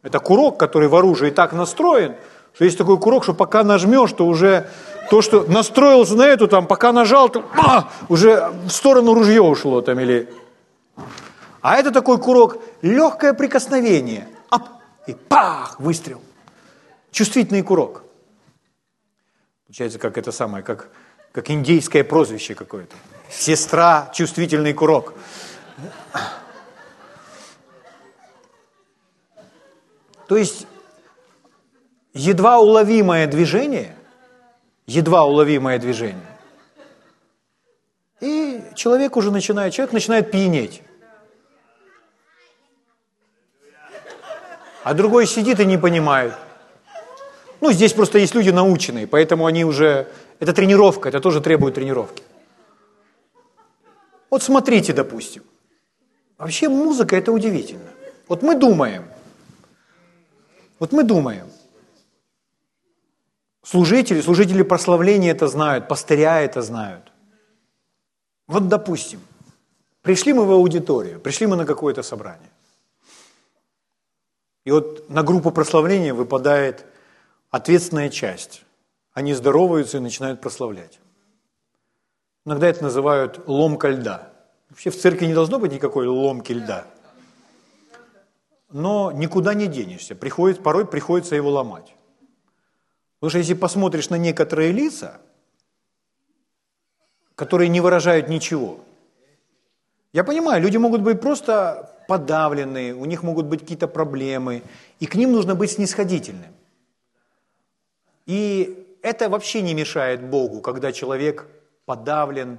[0.03, 2.17] Это курок, который в оружии так настроен,
[2.55, 4.69] что есть такой курок, что пока нажмешь, то уже
[5.11, 9.81] то, что настроился на эту, там, пока нажал, то а, уже в сторону ружье ушло
[9.81, 10.33] там или...
[11.61, 14.69] А это такой курок, легкое прикосновение, ап,
[15.07, 16.23] и пах, выстрел.
[17.11, 18.05] Чувствительный курок.
[19.67, 20.91] Получается, как это самое, как,
[21.33, 22.95] как индейское прозвище какое-то.
[23.31, 25.15] Сестра, чувствительный курок.
[30.29, 30.67] То есть
[32.15, 33.95] едва уловимое движение,
[34.87, 36.27] едва уловимое движение,
[38.21, 40.83] и человек уже начинает, человек начинает пьянеть.
[44.85, 46.35] А другой сидит и не понимает.
[47.61, 50.09] Ну, здесь просто есть люди наученные, поэтому они уже...
[50.41, 52.25] Это тренировка, это тоже требует тренировки.
[54.31, 55.45] Вот смотрите, допустим.
[56.37, 57.91] Вообще музыка– это удивительно.
[58.27, 59.05] Вот мы думаем,
[60.81, 61.47] вот мы думаем,
[63.63, 67.13] служители, служители прославления это знают, пастыря это знают.
[68.49, 69.21] Вот допустим,
[70.03, 72.51] пришли мы в аудиторию, пришли мы на какое-то собрание.
[74.65, 76.87] И вот на группу прославления выпадает
[77.51, 78.65] ответственная часть.
[79.13, 81.01] Они здороваются и начинают прославлять.
[82.45, 84.33] Иногда это называют ломка льда.
[84.71, 86.87] Вообще в церкви не должно быть никакой ломки льда.
[88.71, 90.15] Но никуда не денешься.
[90.15, 91.95] Приходит, порой приходится его ломать.
[93.19, 95.21] Потому что если посмотришь на некоторые лица,
[97.35, 98.81] которые не выражают ничего,
[100.13, 104.63] я понимаю, люди могут быть просто подавленные, у них могут быть какие-то проблемы,
[105.01, 106.53] и к ним нужно быть снисходительным.
[108.27, 111.49] И это вообще не мешает Богу, когда человек
[111.87, 112.59] подавлен,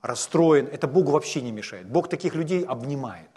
[0.00, 0.68] расстроен.
[0.72, 1.86] Это Богу вообще не мешает.
[1.86, 3.28] Бог таких людей обнимает.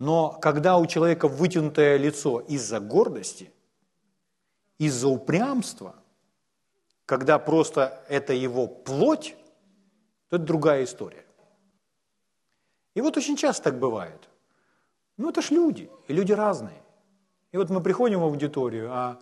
[0.00, 3.52] Но когда у человека вытянутое лицо из-за гордости,
[4.78, 5.94] из-за упрямства,
[7.06, 9.36] когда просто это его плоть,
[10.28, 11.21] то это другая история.
[12.94, 14.28] И вот очень часто так бывает.
[15.16, 16.82] Ну, это ж люди, и люди разные.
[17.52, 19.18] И вот мы приходим в аудиторию, а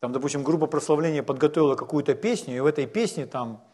[0.00, 3.64] там, допустим, группа прославления подготовила какую-то песню, и в этой песне там,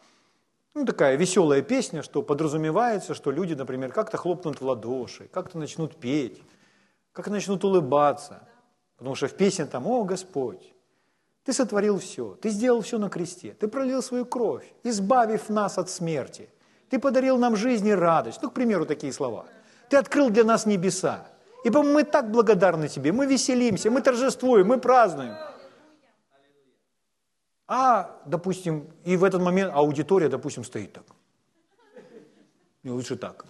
[0.73, 5.97] ну, такая веселая песня, что подразумевается, что люди, например, как-то хлопнут в ладоши, как-то начнут
[5.97, 6.41] петь,
[7.11, 8.47] как-то начнут улыбаться.
[8.97, 10.73] Потому что в песне там, о, Господь,
[11.43, 15.89] ты сотворил все, ты сделал все на кресте, ты пролил свою кровь, избавив нас от
[15.89, 16.49] смерти.
[16.91, 18.41] Ты подарил нам жизнь и радость.
[18.41, 19.45] Ну, к примеру, такие слова.
[19.89, 21.25] Ты открыл для нас небеса.
[21.63, 25.35] И мы так благодарны тебе, мы веселимся, мы торжествуем, мы празднуем.
[27.67, 31.05] А, допустим, и в этот момент аудитория, допустим, стоит так.
[32.83, 33.45] И лучше так.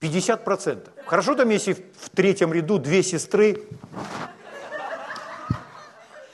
[0.00, 0.90] 50%.
[1.06, 3.66] Хорошо там, если в третьем ряду две сестры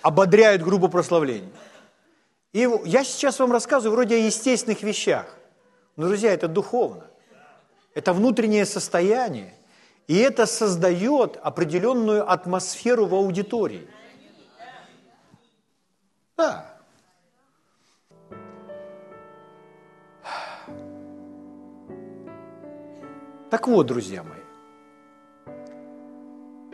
[0.03, 1.51] ободряют группу прославления.
[2.53, 5.27] И я сейчас вам рассказываю вроде о естественных вещах.
[5.97, 7.07] Но, друзья, это духовно.
[7.95, 9.55] Это внутреннее состояние.
[10.09, 13.89] И это создает определенную атмосферу в аудитории.
[16.37, 16.67] Да.
[23.51, 24.41] Так вот, друзья мои,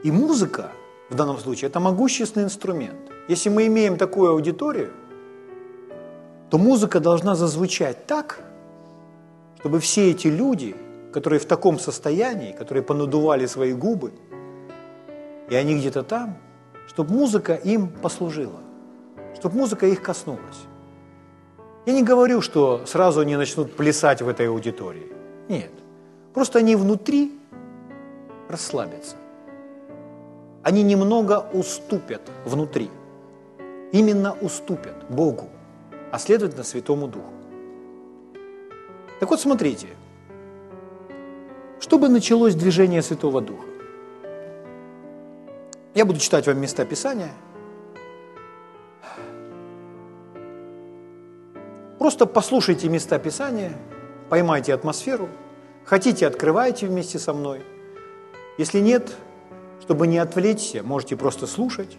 [0.02, 0.70] и музыка
[1.10, 3.10] в данном случае– это могущественный инструмент.
[3.28, 4.92] Если мы имеем такую аудиторию,
[6.50, 8.40] то музыка должна зазвучать так,
[9.58, 10.76] чтобы все эти люди–
[11.16, 14.12] которые в таком состоянии, которые понадували свои губы,
[15.48, 16.36] и они где-то там,
[16.88, 18.60] чтобы музыка им послужила,
[19.34, 20.60] чтобы музыка их коснулась.
[21.86, 25.06] Я не говорю, что сразу они начнут плясать в этой аудитории.
[25.48, 25.70] Нет.
[26.34, 27.32] Просто они внутри
[28.50, 29.16] расслабятся.
[30.62, 32.90] Они немного уступят внутри.
[33.92, 35.48] Именно уступят Богу,
[36.16, 37.30] а следовательно Святому Духу.
[39.20, 39.88] Так вот, смотрите,
[41.78, 43.66] чтобы началось движение Святого Духа.
[45.94, 47.32] Я буду читать вам места Писания.
[51.98, 53.72] Просто послушайте места Писания,
[54.30, 55.28] поймайте атмосферу.
[55.84, 57.60] Хотите, открывайте вместе со мной.
[58.56, 59.14] Если нет,
[59.82, 61.98] чтобы не отвлечься, можете просто слушать.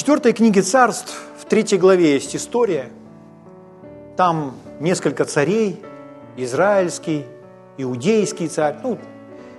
[0.00, 2.88] Четвертой книге царств, в третьей главе есть история.
[4.16, 5.78] Там несколько царей,
[6.38, 7.26] израильский,
[7.76, 8.76] иудейский царь.
[8.82, 8.98] Ну,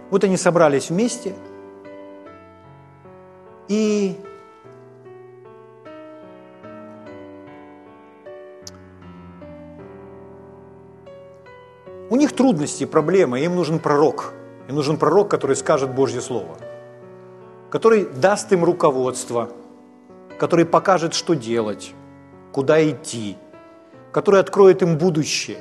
[0.09, 1.35] вот они собрались вместе.
[3.67, 4.15] И
[12.09, 14.33] у них трудности, проблемы, им нужен пророк.
[14.67, 16.57] Им нужен пророк, который скажет Божье Слово,
[17.69, 19.51] который даст им руководство,
[20.41, 21.93] который покажет, что делать,
[22.51, 23.37] куда идти,
[24.11, 25.59] который откроет им будущее.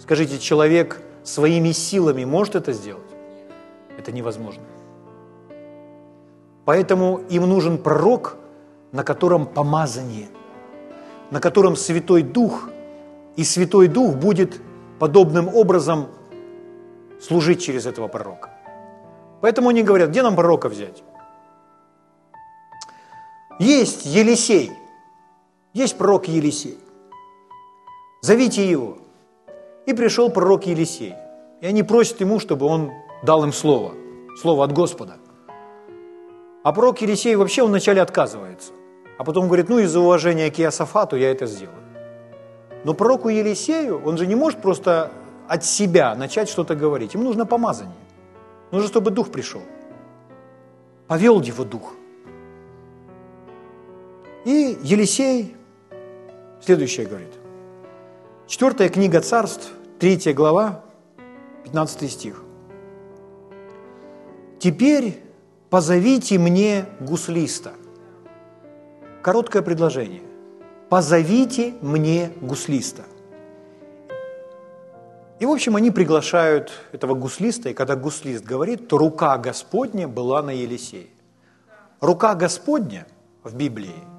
[0.00, 3.06] Скажите, человек своими силами может это сделать?
[3.96, 4.64] Это невозможно.
[6.64, 8.36] Поэтому им нужен пророк,
[8.90, 10.26] на котором помазание,
[11.30, 12.68] на котором Святой Дух,
[13.36, 14.60] и Святой Дух будет
[14.98, 16.08] подобным образом
[17.20, 18.50] служить через этого пророка.
[19.40, 21.04] Поэтому они говорят, где нам пророка взять?
[23.58, 24.72] Есть Елисей,
[25.74, 26.78] есть пророк Елисей.
[28.20, 28.98] Зовите его.
[29.86, 31.14] И пришел пророк Елисей.
[31.60, 32.90] И они просят ему, чтобы он
[33.22, 33.94] дал им слово,
[34.40, 35.16] слово от Господа.
[36.62, 38.72] А пророк Елисей вообще вначале отказывается,
[39.18, 41.82] а потом говорит, ну из-за уважения к Иосафату я это сделаю.
[42.84, 45.10] Но пророку Елисею, он же не может просто
[45.48, 47.14] от себя начать что-то говорить.
[47.14, 47.94] Ему нужно помазание.
[48.70, 49.62] Нужно, чтобы дух пришел.
[51.06, 51.94] Повел его дух.
[54.44, 55.56] И Елисей
[56.60, 57.32] следующее говорит.
[58.48, 60.84] Четвертая книга царств, третья глава,
[61.64, 62.42] 15 стих.
[64.58, 65.22] «Теперь
[65.70, 67.72] позовите мне гуслиста».
[69.22, 70.22] Короткое предложение
[70.88, 73.04] позовите мне гуслиста.
[75.38, 80.42] И, в общем, они приглашают этого гуслиста, и когда гуслист говорит, то рука Господня была
[80.42, 81.06] на Елисее.
[82.00, 83.06] Рука Господня
[83.42, 83.94] в Библии–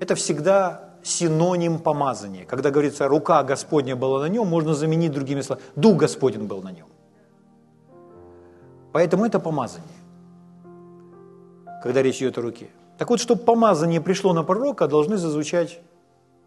[0.00, 2.44] это всегда синоним помазания.
[2.44, 5.66] Когда говорится, рука Господня была на нем, можно заменить другими словами.
[5.76, 6.86] Дух Господень был на нем.
[8.92, 9.88] Поэтому это помазание,
[11.82, 12.68] когда речь идет о руке.
[12.98, 15.80] Так вот, чтобы помазание пришло на пророка, должны зазвучать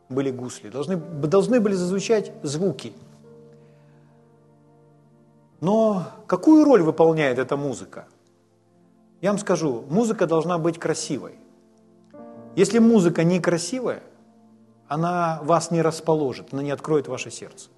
[0.09, 2.93] были гусли, должны, должны были зазвучать звуки.
[5.61, 8.05] Но какую роль выполняет эта музыка?
[9.21, 11.35] Я вам скажу, музыка должна быть красивой.
[12.55, 14.03] Если музыка некрасивая,
[14.87, 17.69] она вас не расположит, она не откроет ваше сердце.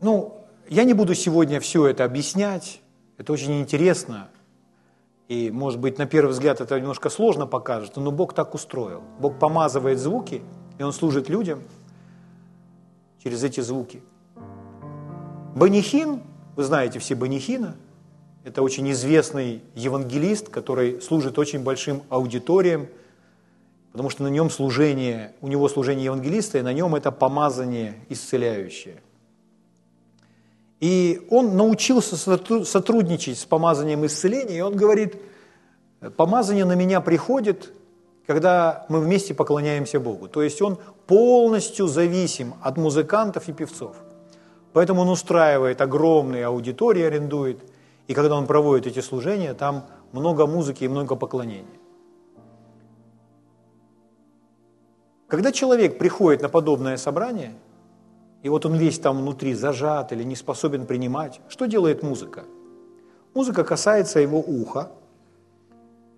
[0.00, 0.34] Ну,
[0.68, 2.80] я не буду сегодня все это объяснять,
[3.18, 4.28] это очень интересно,
[5.28, 9.02] и, может быть, на первый взгляд это немножко сложно покажется, но Бог так устроил.
[9.18, 10.42] Бог помазывает звуки,
[10.78, 11.62] и Он служит людям
[13.22, 14.02] через эти звуки.
[15.54, 16.22] Банихин,
[16.56, 17.76] вы знаете все Банихина,
[18.48, 22.88] это очень известный евангелист, который служит очень большим аудиториям,
[23.92, 29.02] потому что на нем служение, у него служение евангелиста, и на нем это помазание исцеляющее.
[30.80, 32.16] И он научился
[32.64, 35.16] сотрудничать с помазанием исцеления, и он говорит,
[36.16, 37.70] помазание на меня приходит,
[38.26, 40.26] когда мы вместе поклоняемся Богу.
[40.28, 43.96] То есть он полностью зависим от музыкантов и певцов.
[44.72, 47.58] Поэтому он устраивает огромные аудитории, арендует,
[48.08, 51.78] и когда он проводит эти служения, там много музыки и много поклонения.
[55.28, 57.54] Когда человек приходит на подобное собрание–
[58.42, 61.40] и вот он весь там внутри зажат или не способен принимать.
[61.48, 62.44] Что делает музыка?
[63.34, 64.90] Музыка касается его уха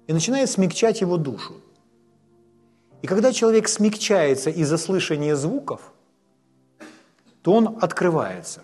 [0.07, 1.55] и начинает смягчать его душу.
[3.03, 5.93] И когда человек смягчается из-за слышания звуков,
[7.43, 8.63] то он открывается.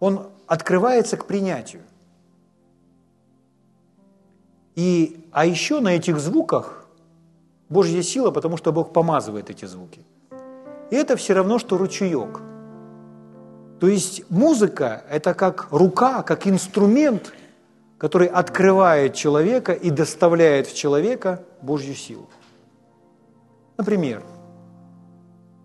[0.00, 1.82] Он открывается к принятию.
[4.76, 6.86] И, а еще на этих звуках
[7.68, 10.00] Божья сила, потому что Бог помазывает эти звуки–
[10.90, 12.40] и это все равно, что ручеек.
[13.78, 17.32] То есть музыка– это как рука, как инструмент,
[17.96, 22.28] который открывает человека и доставляет в человека Божью силу.
[23.78, 24.22] Например,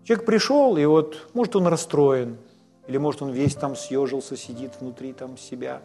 [0.04, 2.38] человек пришел, и вот, может, он расстроен,
[2.86, 5.82] или, может, он весь там съежился, сидит внутри там себя,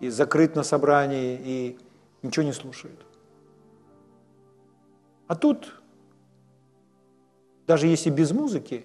[0.00, 1.78] и закрыт на собрании, и
[2.22, 3.00] ничего не слушает.
[5.26, 5.80] А тут,
[7.66, 8.84] даже если без музыки,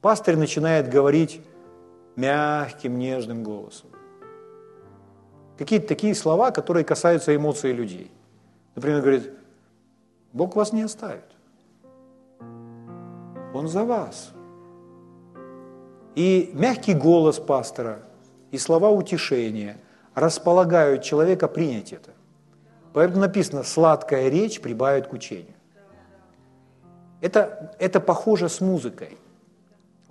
[0.00, 1.40] пастор начинает говорить
[2.16, 3.90] мягким, нежным голосом.
[5.58, 8.10] Какие-то такие слова, которые касаются эмоций людей.
[8.74, 9.32] Например, говорит,
[10.32, 11.24] Бог вас не оставит.
[13.54, 14.31] Он за вас.
[16.14, 18.00] И мягкий голос пастора
[18.50, 19.78] и слова утешения
[20.14, 22.10] располагают человека принять это.
[22.92, 25.54] Поэтому написано, сладкая речь прибавит к учению.
[27.22, 29.16] Это, это похоже с музыкой,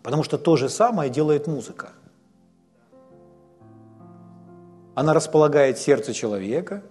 [0.01, 1.89] потому что то же самое делает музыка.
[4.95, 6.81] Она располагает сердце человека,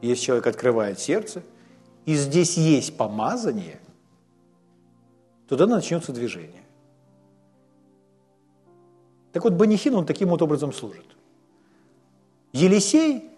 [0.00, 1.42] если человек открывает сердце,
[2.06, 3.80] и здесь есть помазание,
[5.48, 6.62] тогда начнется движение.
[9.38, 11.06] Так вот, Банихин, он таким вот образом служит.
[12.52, 13.30] Елисей,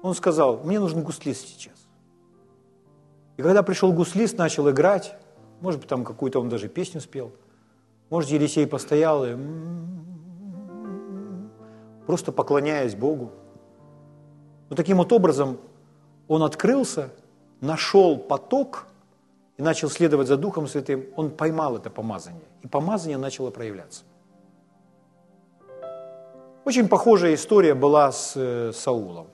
[0.00, 1.74] он сказал, мне нужен гуслист сейчас.
[3.36, 5.14] И когда пришел гуслист, начал играть,
[5.60, 7.32] может быть, там какую-то он даже песню спел,
[8.08, 9.36] может, Елисей постоял и
[12.06, 13.30] просто поклоняясь Богу.
[14.70, 15.58] Но таким вот образом
[16.28, 17.10] он открылся,
[17.60, 18.86] нашел поток
[19.58, 21.04] и начал следовать за Духом Святым.
[21.14, 24.04] Он поймал это помазание, и помазание начало проявляться.
[26.64, 29.26] Очень похожая история была с э, Саулом.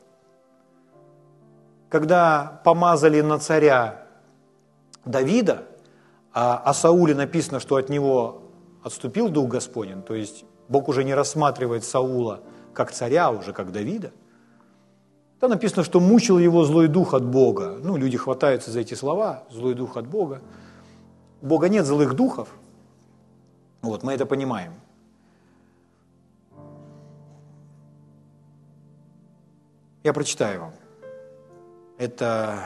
[1.90, 4.06] Когда помазали на царя
[5.04, 5.64] Давида,
[6.32, 8.42] а о Сауле написано, что от него
[8.82, 12.40] отступил Дух Господень, то есть Бог уже не рассматривает Саула
[12.72, 14.12] как царя, а уже как Давида.
[15.40, 17.78] Там написано, что мучил его злой дух от Бога.
[17.82, 20.40] Ну, люди хватаются за эти слова, злой дух от Бога.
[21.42, 22.48] У Бога нет злых духов.
[23.82, 24.72] Вот, мы это понимаем.
[30.08, 30.72] Я прочитаю вам.
[31.98, 32.64] Это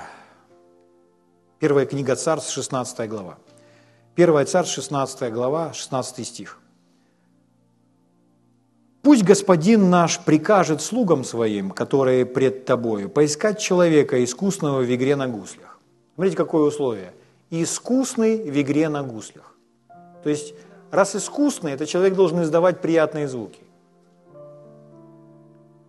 [1.59, 3.36] первая книга Царств, 16 глава.
[4.14, 6.61] Первая Царств, 16 глава, 16 стих.
[9.03, 15.26] «Пусть Господин наш прикажет слугам своим, которые пред тобою, поискать человека, искусного в игре на
[15.26, 15.80] гуслях».
[16.14, 17.12] Смотрите, какое условие.
[17.51, 19.57] «Искусный в игре на гуслях».
[20.22, 20.55] То есть,
[20.93, 23.61] раз искусный, это человек должен издавать приятные звуки.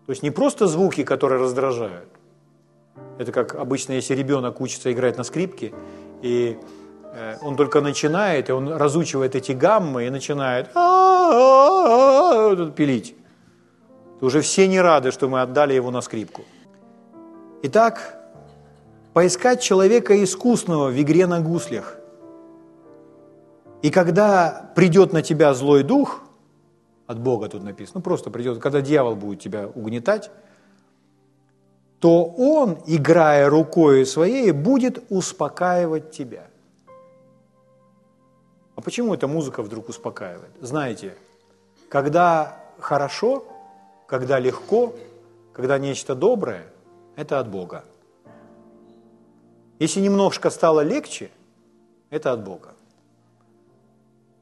[0.05, 2.09] То есть не просто звуки, которые раздражают.
[3.17, 5.73] Это как обычно, если ребенок учится играть на скрипке,
[6.21, 6.57] и
[7.13, 10.73] э, он только начинает, и он разучивает эти гаммы и начинает
[12.75, 13.15] пилить.
[14.19, 16.43] То уже все не рады, что мы отдали его на скрипку.
[17.63, 18.19] Итак,
[19.13, 21.97] поискать человека искусного в игре на гуслях.
[23.81, 26.22] И когда придет на тебя злой дух,
[27.07, 30.31] от Бога тут написано, ну просто придет, когда дьявол будет тебя угнетать,
[31.99, 36.47] то он, играя рукой своей, будет успокаивать тебя.
[38.75, 40.51] А почему эта музыка вдруг успокаивает?
[40.59, 41.15] Знаете,
[41.89, 43.45] когда хорошо,
[44.07, 44.93] когда легко,
[45.53, 46.65] когда нечто доброе,
[47.15, 47.83] это от Бога.
[49.79, 51.29] Если немножко стало легче,
[52.09, 52.73] это от Бога.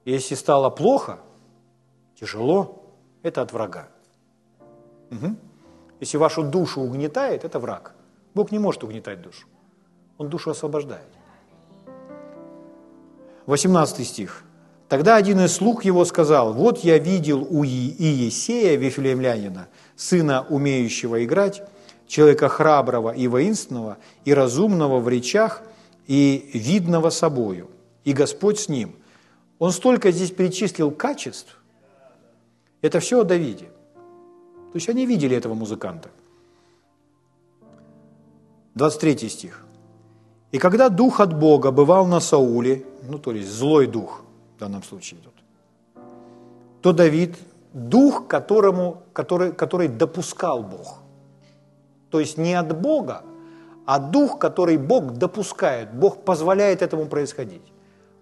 [0.05, 1.20] Если стало плохо–
[2.22, 2.84] тяжело,
[3.24, 3.88] это от врага.
[5.09, 5.36] Угу.
[5.99, 7.93] Если вашу душу угнетает, это враг.
[8.34, 9.47] Бог не может угнетать душу.
[10.17, 11.07] Он душу освобождает.
[13.47, 14.43] 18 стих.
[14.88, 21.63] Тогда один из слуг его сказал, вот я видел у Иесея, Вифлеемлянина, сына, умеющего играть,
[22.07, 25.63] человека храброго и воинственного, и разумного в речах,
[26.07, 27.69] и видного собою,
[28.03, 28.95] и Господь с ним.
[29.59, 31.61] Он столько здесь перечислил качеств,
[32.82, 33.65] это все о Давиде.
[34.71, 36.09] То есть они видели этого музыканта.
[38.75, 39.65] 23 стих.
[40.53, 44.23] «И когда дух от Бога бывал на Сауле, ну то есть злой дух
[44.55, 45.34] в данном случае тут,
[46.82, 47.36] то Давид,
[47.73, 50.99] дух, которому, который, который допускал Бог.
[52.09, 53.23] То есть не от Бога,
[53.86, 57.61] а дух, который Бог допускает, Бог позволяет этому происходить.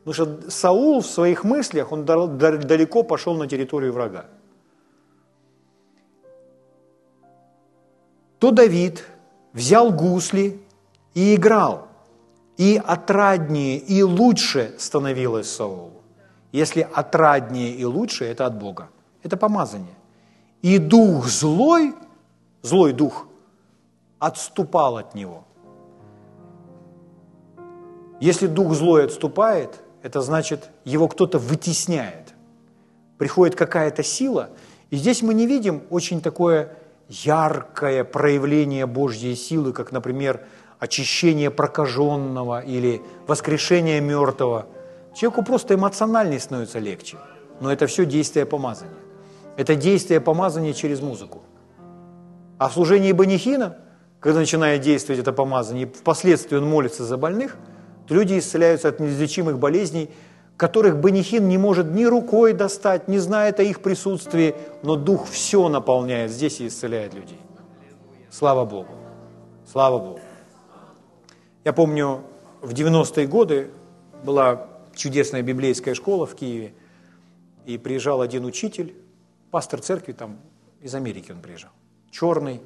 [0.03, 4.25] Потому что Саул в своих мыслях, он далеко пошел на территорию врага.
[8.39, 9.05] То Давид
[9.53, 10.61] взял гусли
[11.13, 11.87] и играл,
[12.57, 16.01] и отраднее и лучше становилось Саулу.
[16.51, 18.89] Если отраднее и лучше, это от Бога.
[19.23, 19.95] Это помазание.
[20.61, 21.93] и дух злой,
[22.63, 23.27] злой дух,
[24.17, 25.45] отступал от него.
[28.19, 32.33] Если дух злой отступает, это значит, его кто-то вытесняет.
[33.17, 34.49] Приходит какая-то сила,
[34.89, 36.77] и здесь мы не видим очень такое
[37.09, 40.45] яркое проявление Божьей силы, как, например,
[40.77, 44.67] очищение прокаженного или воскрешение мертвого.
[45.15, 47.17] Человеку просто эмоциональнее становится легче.
[47.59, 48.93] Но это все действие помазания.
[49.57, 51.41] Это действие помазания через музыку.
[52.57, 53.77] А в служении Банихина,
[54.19, 57.57] когда начинает действовать это помазание, впоследствии он молится за больных,
[58.07, 60.09] то люди исцеляются от неизлечимых болезней,
[60.59, 65.69] которых Банихин не может ни рукой достать, не знает о их присутствии, но Дух все
[65.69, 67.39] наполняет здесь и исцеляет людей.
[68.29, 68.93] Слава Богу.
[69.65, 70.19] Слава Богу.
[71.63, 72.23] Я помню,
[72.61, 73.71] в 90-е годы
[74.25, 76.73] была чудесная библейская школа в Киеве,
[77.65, 78.95] и приезжал один учитель,
[79.51, 80.39] пастор церкви там,
[80.81, 81.71] из Америки он приезжал,
[82.11, 82.59] черный,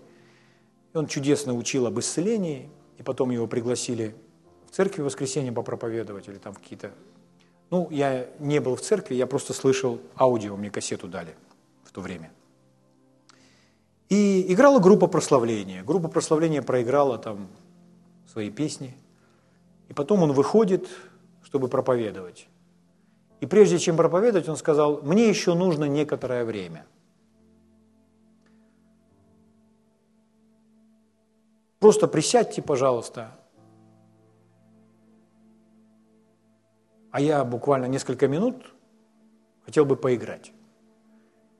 [0.93, 4.15] и он чудесно учил об исцелении, и потом его пригласили
[4.67, 6.91] в церкви в воскресенье попроповедовать или там какие-то...
[7.73, 11.35] Ну, я не был в церкви, я просто слышал аудио, мне кассету дали
[11.83, 12.31] в то время.
[14.09, 15.83] И играла группа прославления.
[15.83, 17.47] Группа прославления проиграла там
[18.31, 18.95] свои песни.
[19.89, 20.87] И потом он выходит,
[21.41, 22.47] чтобы проповедовать.
[23.41, 26.85] И прежде чем проповедовать, он сказал, мне еще нужно некоторое время.
[31.79, 33.31] Просто присядьте, пожалуйста.
[37.13, 38.55] А я буквально несколько минут
[39.65, 40.51] хотел бы поиграть.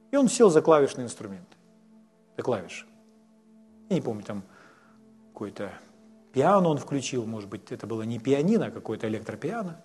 [0.10, 1.48] И он сел за клавишный инструмент,
[2.36, 2.88] за клавиши.
[3.88, 4.42] Я не помню, там
[5.32, 5.72] какой-то
[6.34, 9.80] пиано он включил, может быть, это было не пианино, а какое-то электропиано.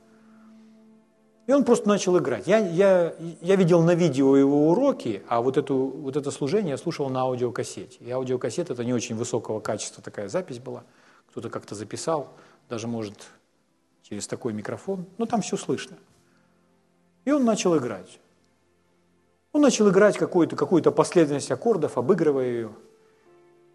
[1.47, 2.47] И он просто начал играть.
[2.47, 6.79] Я, я, я видел на видео его уроки, а вот, эту, вот это служение я
[6.79, 7.99] слушал на аудиокассете.
[8.01, 10.85] И аудиокассета– это не очень высокого качества такая запись была.
[11.29, 12.33] Кто-то как-то записал,
[12.71, 13.29] даже, может,
[14.09, 15.04] через такой микрофон.
[15.18, 15.96] Но там все слышно.
[17.24, 18.20] И он начал играть.
[19.52, 22.70] Он начал играть какую-то какую последовательность аккордов, обыгрывая ее.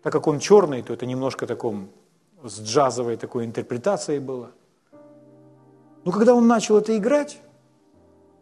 [0.01, 1.89] Так как он черный, то это немножко таком
[2.43, 4.51] с джазовой такой интерпретацией было.
[6.03, 7.39] Но когда он начал это играть,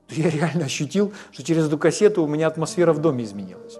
[0.07, 3.77] то я реально ощутил, что через эту кассету у меня атмосфера в доме изменилась.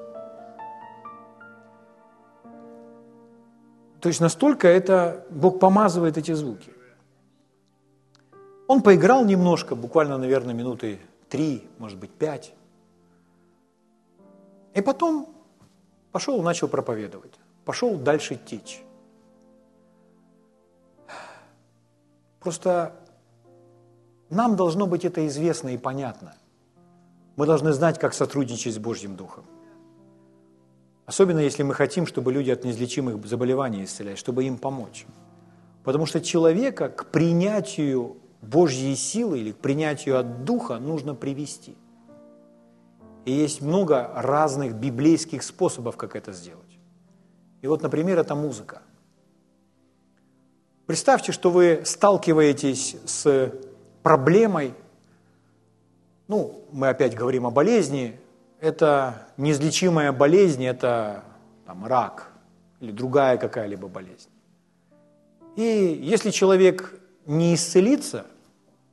[4.00, 6.71] То есть настолько это Бог помазывает эти звуки.
[8.72, 12.54] Он поиграл немножко, буквально, наверное, минуты три, может быть, пять.
[14.74, 15.28] И потом
[16.14, 17.34] пошел начал проповедовать.
[17.66, 18.82] Пошел дальше течь.
[22.40, 22.94] Просто
[24.30, 26.34] нам должно быть это известно и понятно.
[27.36, 29.44] Мы должны знать, как сотрудничать с Божьим Духом.
[31.06, 35.06] Особенно если мы хотим, чтобы люди от неизлечимых заболеваний исцелялись, чтобы им помочь.
[35.84, 41.76] Потому что человека к принятию Божьей силы или к принятию от Духа нужно привести.
[43.26, 46.80] И есть много разных библейских способов, как это сделать.
[47.62, 48.82] И вот, например, это музыка–
[50.92, 53.54] Представьте, что вы сталкиваетесь с
[54.04, 54.74] проблемой,
[56.28, 58.20] ну, мы опять говорим о болезни,
[58.60, 61.24] это неизлечимая болезнь, это
[61.66, 62.34] там, рак
[62.82, 64.28] или другая какая-либо болезнь.
[65.56, 68.26] И если человек не исцелится,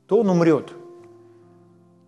[0.09, 0.73] то он умрет.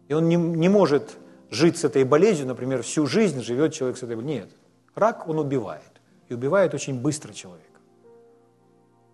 [0.08, 1.18] И он не, не может
[1.52, 4.46] жить с этой болезнью, например, всю жизнь живет человек с этой болезнью.
[4.46, 4.50] Нет,
[4.96, 5.84] рак он убивает.
[6.28, 7.80] И убивает очень быстро человека.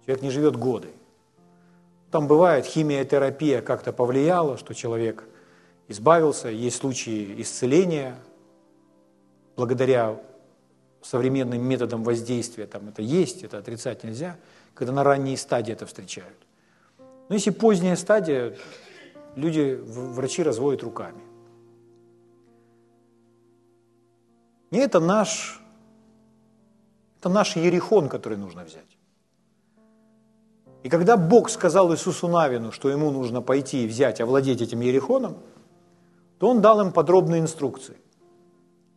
[0.06, 0.88] Человек не живет годы.
[2.12, 5.26] Там бывает, химиотерапия как-то повлияла, что человек
[5.90, 8.16] избавился, есть случаи исцеления
[9.58, 10.18] благодаря
[11.02, 14.38] современным методам воздействия, там это есть, это отрицать нельзя,
[14.74, 16.47] когда на ранней стадии это встречают.
[17.30, 18.56] Но если поздняя стадия,
[19.36, 21.22] люди, врачи разводят руками.
[24.72, 25.62] И это наш,
[27.20, 28.98] это наш ерехон, который нужно взять.
[30.84, 35.38] И когда Бог сказал Иисусу Навину, что ему нужно пойти и взять, овладеть этим Ерехоном,
[36.40, 37.98] то он дал им подробные инструкции.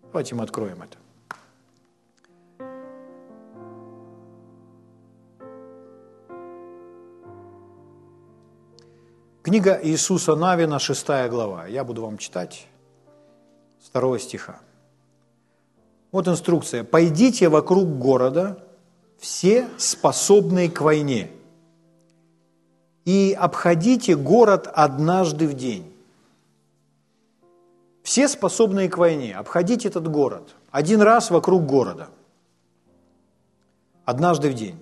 [0.03, 0.99] Давайте мы откроем это.
[9.43, 11.66] Книга Иисуса Навина, 6 глава.
[11.66, 12.66] Я буду вам читать
[13.82, 14.61] с 2 стиха.
[16.12, 16.84] Вот инструкция.
[16.84, 18.62] «Пойдите вокруг города,
[19.18, 21.30] все способные к войне,
[23.07, 25.91] и обходите город однажды в день.
[28.03, 30.55] Все способные к войне, обходите этот город.
[30.70, 32.11] один раз вокруг города,
[34.05, 34.78] однажды в день.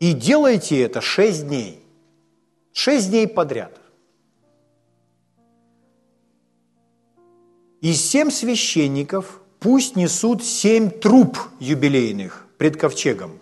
[0.00, 1.87] И делайте это шесть дней.
[2.80, 3.76] Шесть дней подряд.
[7.80, 13.32] И семь священников пусть несут семь труб юбилейных пред ковчегом.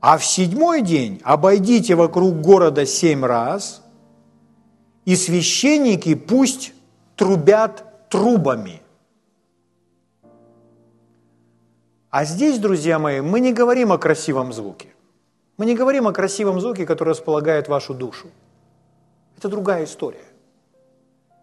[0.00, 3.82] А в седьмой день обойдите вокруг города семь раз,
[5.06, 6.74] и священники пусть
[7.16, 8.82] трубят трубами.
[12.10, 14.93] А здесь, друзья мои, мы не говорим о красивом звуке.
[15.56, 18.28] Мы не говорим о красивом звуке, который располагает вашу душу.
[19.36, 20.24] Это другая история.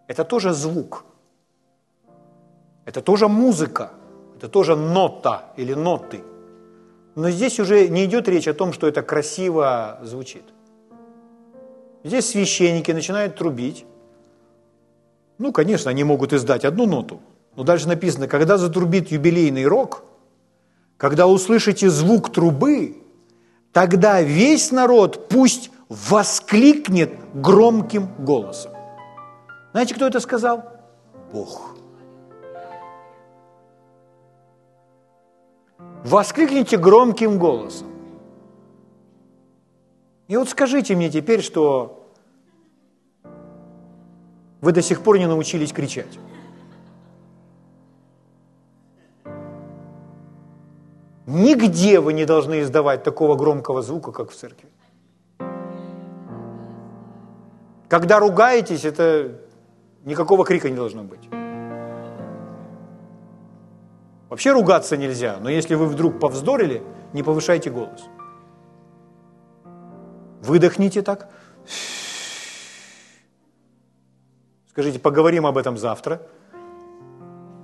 [0.06, 1.04] Это тоже звук.
[2.84, 3.90] Это тоже музыка.
[4.36, 6.20] Это тоже нота или ноты.
[7.14, 10.44] Но здесь уже не идет речь о том, что это красиво звучит.
[12.04, 13.86] Здесь священники начинают трубить.
[15.38, 17.20] Ну, конечно, они могут издать одну ноту.
[17.56, 20.02] Но дальше написано, когда затрубит юбилейный рок,
[20.96, 23.01] когда услышите звук трубы,
[23.72, 28.72] тогда весь народ пусть воскликнет громким голосом.
[29.72, 30.64] Знаете, кто это сказал?
[31.32, 31.74] Бог.
[36.04, 37.88] Воскликните громким голосом.
[40.28, 42.10] И вот скажите мне теперь, что
[44.60, 46.18] вы до сих пор не научились кричать.
[51.26, 54.68] Нигде вы не должны издавать такого громкого звука, как в церкви.
[57.88, 59.38] Когда ругаетесь, это
[60.04, 61.28] никакого крика не должно быть.
[64.28, 68.02] Вообще ругаться нельзя, но если вы вдруг повздорили, не повышайте голос.
[70.40, 71.28] Выдохните так.
[74.70, 76.22] Скажите, поговорим об этом завтра.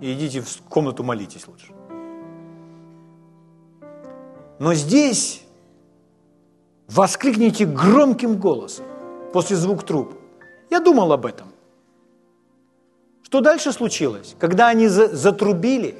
[0.00, 1.77] И идите в комнату молитесь лучше.
[4.58, 5.42] Но здесь
[6.88, 8.84] воскликните громким голосом
[9.32, 10.14] после звук труб.
[10.70, 11.48] Я думал об этом.
[13.22, 14.34] Что дальше случилось?
[14.38, 15.96] Когда они затрубили,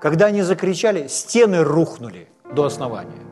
[0.00, 3.26] когда они закричали, стены рухнули до основания.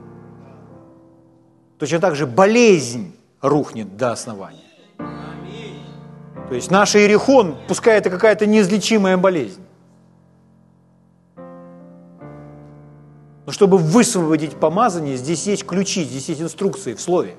[1.78, 4.62] Точно так же болезнь рухнет до основания.
[6.48, 9.65] То есть наш иерихон, пускай это какая-то неизлечимая болезнь,
[13.46, 17.36] Но чтобы высвободить помазание, здесь есть ключи, здесь есть инструкции в слове.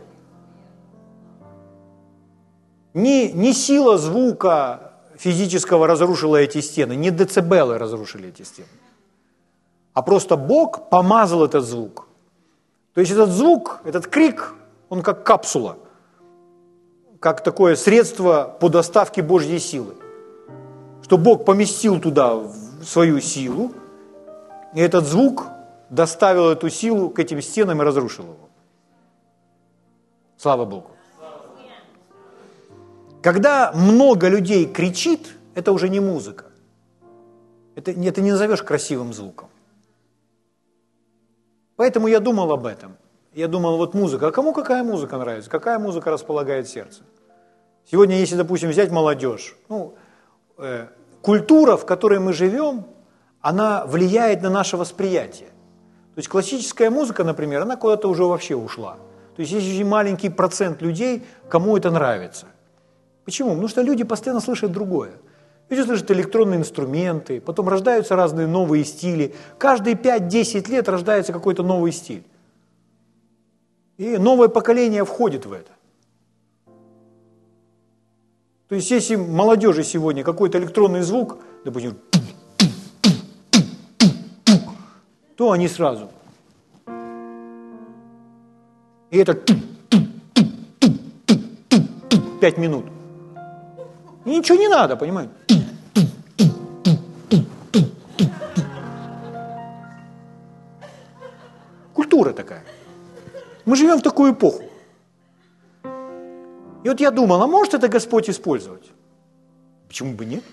[2.93, 8.67] Не, не сила звука физического разрушила эти стены, не децибелы разрушили эти стены,
[9.93, 12.07] а просто Бог помазал этот звук.
[12.93, 14.53] То есть этот звук, этот крик,
[14.89, 15.77] он как капсула,
[17.19, 19.95] как такое средство по доставке Божьей силы.
[21.03, 22.39] Что Бог поместил туда
[22.83, 23.73] свою силу,
[24.73, 25.47] и этот звук
[25.89, 28.49] доставил эту силу к этим стенам и разрушил его.
[30.37, 30.91] Слава Богу.
[33.21, 36.45] Когда много людей кричит, это уже не музыка.
[37.75, 39.49] Это, это не назовешь красивым звуком.
[41.75, 42.97] Поэтому я думал об этом.
[43.33, 44.27] Я думал, вот музыка.
[44.27, 45.49] А кому какая музыка нравится?
[45.49, 47.03] Какая музыка располагает сердце?
[47.89, 49.95] Сегодня, если, допустим, взять молодежь, ну,
[50.57, 50.87] э,
[51.21, 52.85] культура, в которой мы живем,
[53.41, 55.49] она влияет на наше восприятие.
[56.17, 58.97] То есть классическая музыка, например, она куда-то уже вообще ушла.
[59.35, 62.47] То есть есть очень маленький процент людей, кому это нравится.
[63.23, 63.49] Почему?
[63.49, 65.11] Потому что люди постоянно слышат другое.
[65.69, 69.35] Люди слышат электронные инструменты, потом рождаются разные новые стили.
[69.59, 72.23] Каждые 5-10 лет рождается какой-то новый стиль.
[73.97, 75.71] И новое поколение входит в это.
[78.69, 81.95] То есть если молодежи сегодня какой-то электронный звук, допустим,
[85.37, 86.09] то они сразу.
[89.11, 89.35] И это
[92.41, 92.85] пять минут.
[94.25, 95.31] И ничего не надо, понимаете?
[101.93, 102.63] Культура такая.
[103.65, 104.63] Мы живем в такую эпоху.
[106.83, 108.91] И вот я думал, а может это Господь использовать?
[109.87, 110.43] Почему бы нет?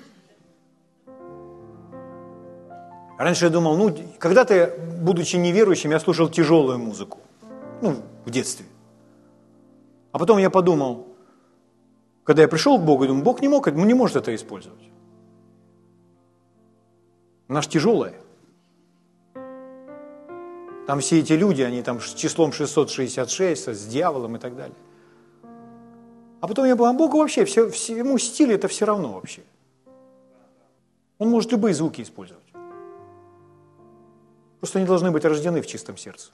[3.19, 7.19] Раньше я думал, ну, когда-то, будучи неверующим, я слушал тяжелую музыку.
[7.81, 8.67] Ну, в детстве.
[10.13, 11.07] А потом я подумал,
[12.25, 14.83] когда я пришел к Богу, думаю, Бог не мог, не может это использовать.
[17.49, 18.15] Наш тяжелое.
[20.87, 24.77] Там все эти люди, они там с числом 666, с дьяволом и так далее.
[26.41, 29.43] А потом я подумал, а Богу вообще, все, всему стиль это все равно вообще.
[31.19, 32.44] Он может любые звуки использовать.
[34.65, 36.31] Просто они должны быть рождены в чистом сердце.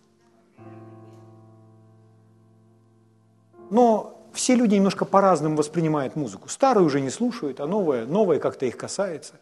[3.70, 6.48] Но все люди немножко по-разному воспринимают музыку.
[6.48, 9.34] Старую уже не слушают, а новое, новое как-то их касается.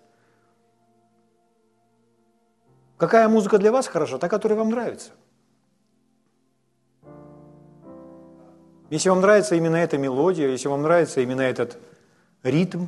[2.96, 4.16] Какая музыка для вас хороша?
[4.16, 5.10] Та, которая вам нравится.
[8.88, 11.76] Если вам нравится именно эта мелодия, если вам нравится именно этот
[12.42, 12.86] ритм,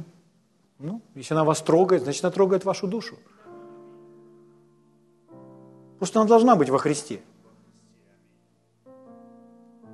[0.79, 3.19] ну, если она вас трогает, значит, она трогает вашу душу.
[6.01, 7.21] Просто она должна быть во Христе.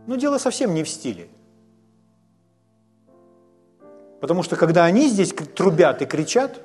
[0.07, 1.28] Но дело совсем не в стиле.
[4.20, 6.61] Потому что когда они здесь трубят и кричат,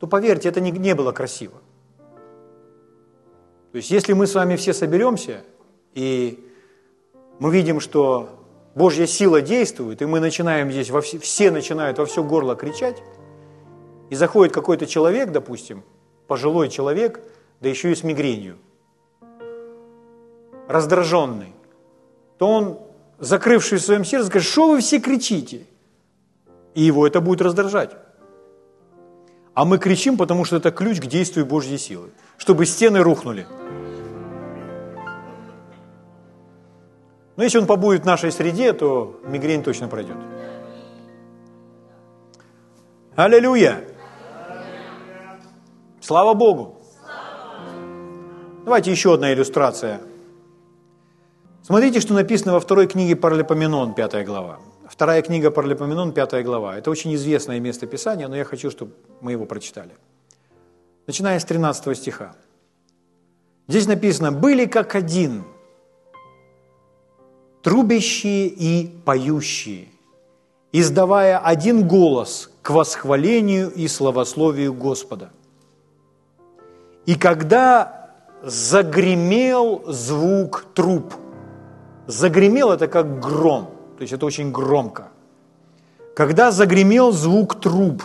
[0.00, 1.60] то поверьте, это не, не было красиво.
[3.72, 5.44] То есть если мы с вами все соберемся,
[5.92, 6.42] и
[7.38, 8.30] мы видим, что
[8.74, 13.02] Божья сила действует, и мы начинаем здесь, во все, все начинают во все горло кричать,
[14.08, 15.84] и заходит какой-то человек, допустим,
[16.26, 17.20] пожилой человек,
[17.60, 18.58] да еще и с мигренью,
[20.68, 21.54] раздраженный,
[22.38, 22.78] то он,
[23.18, 25.66] закрывший в своем сердце, скажет, что вы все кричите?
[26.74, 27.96] И его это будет раздражать.
[29.54, 33.46] А мы кричим, потому что это ключ к действию Божьей силы, чтобы стены рухнули.
[37.36, 40.16] Но если он побудет в нашей среде, то мигрень точно пройдет.
[43.14, 43.84] Аллилуйя!
[46.00, 46.75] Слава Богу!
[48.66, 50.00] Давайте еще одна иллюстрация.
[51.62, 54.58] Смотрите, что написано во второй книге Паралипоменон, пятая глава.
[54.88, 56.76] Вторая книга Паралипоменон, пятая глава.
[56.76, 58.90] Это очень известное место Писания, но я хочу, чтобы
[59.20, 59.92] мы его прочитали.
[61.06, 62.34] Начиная с 13 стиха.
[63.68, 65.44] Здесь написано, «Были как один,
[67.62, 69.86] трубящие и поющие,
[70.72, 75.30] издавая один голос к восхвалению и славословию Господа.
[77.06, 77.95] И когда
[78.42, 81.14] загремел звук труб,
[82.06, 85.08] загремел это как гром, то есть это очень громко.
[86.14, 88.02] Когда загремел звук труб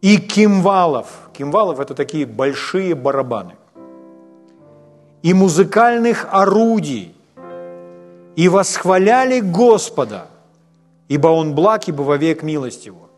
[0.00, 3.56] и кимвалов, кимвалов это такие большие барабаны,
[5.22, 7.14] и музыкальных орудий,
[8.34, 10.26] и восхваляли Господа,
[11.08, 13.10] ибо Он благ, ибо вовек милость Его.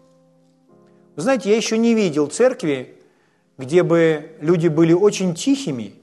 [1.16, 2.93] Вы знаете, я еще не видел церкви,
[3.58, 5.94] где бы люди были очень тихими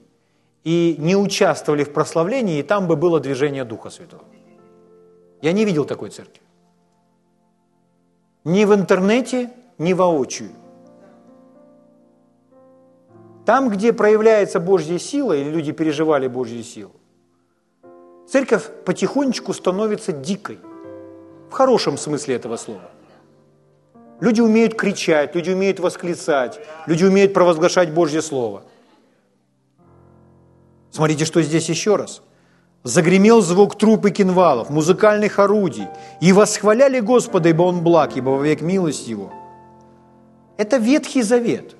[0.64, 4.24] и не участвовали в прославлении, и там бы было движение Духа Святого.
[5.40, 6.40] Я не видел такой церкви.
[8.44, 10.50] Ни в интернете, ни воочию.
[13.44, 16.92] Там, где проявляется Божья сила, или люди переживали Божью силу,
[18.32, 20.58] Церковь потихонечку становится дикой,
[21.50, 22.90] в хорошем смысле этого слова.
[24.22, 28.62] Люди умеют кричать, люди умеют восклицать, люди умеют провозглашать Божье Слово.
[30.92, 32.22] Смотрите, что здесь еще раз.
[32.84, 35.88] Загремел звук труп и кинвалов, музыкальных орудий,
[36.20, 39.32] и восхваляли Господа, ибо Он благ, ибо вовек милость Его.
[40.56, 41.74] Это Ветхий Завет.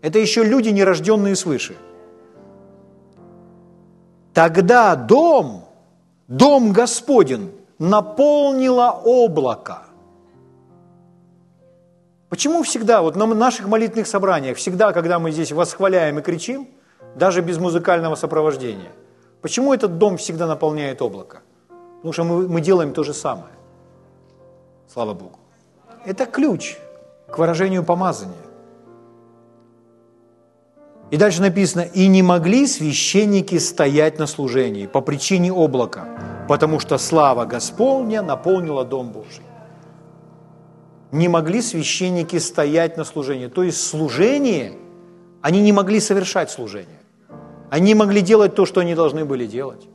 [0.00, 1.76] Это еще люди, нерожденные свыше.
[4.32, 5.66] Тогда дом
[6.28, 9.83] Дом Господен наполнило облако.
[12.34, 16.66] Почему всегда, вот на наших молитвенных собраниях, всегда, когда мы здесь восхваляем и кричим,
[17.14, 18.90] даже без музыкального сопровождения,
[19.40, 21.42] почему этот дом всегда наполняет облако?
[21.98, 23.54] Потому что мы, мы делаем то же самое.
[24.92, 25.38] Слава Богу.
[26.04, 26.76] Это ключ
[27.30, 28.34] к выражению помазания.
[31.12, 36.08] И дальше написано, и не могли священники стоять на служении по причине облака,
[36.48, 39.44] потому что слава Господня наполнила Дом Божий.
[41.14, 43.46] Не могли священники стоять на служении.
[43.46, 44.72] То есть служение,
[45.42, 47.00] они не могли совершать служение.
[47.70, 49.88] Они могли делать то, что они должны были делать.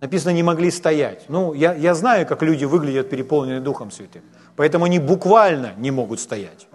[0.00, 1.24] Написано, не могли стоять.
[1.28, 4.22] Ну, я, я знаю, как люди выглядят переполненные Духом Святым.
[4.56, 6.66] Поэтому они буквально не могут стоять.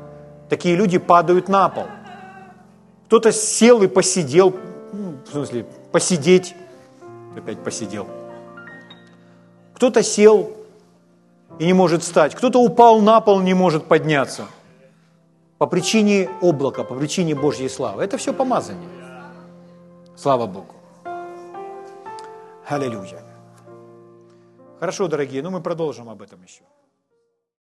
[0.49, 1.85] Такие люди падают на пол–
[3.05, 4.55] кто-то сел и посидел,
[4.91, 6.55] ну, в смысле, посидеть,
[7.37, 8.07] опять посидел.
[9.75, 10.54] Кто-то сел
[11.59, 14.45] и не может встать, кто-то упал на пол, не может подняться.
[15.57, 18.03] По причине облака, по причине Божьей славы.
[18.03, 18.89] Это все помазание.
[20.15, 20.75] Слава Богу.
[22.67, 23.23] Аллилуйя.
[24.79, 26.63] Хорошо, дорогие, ну мы продолжим об этом еще.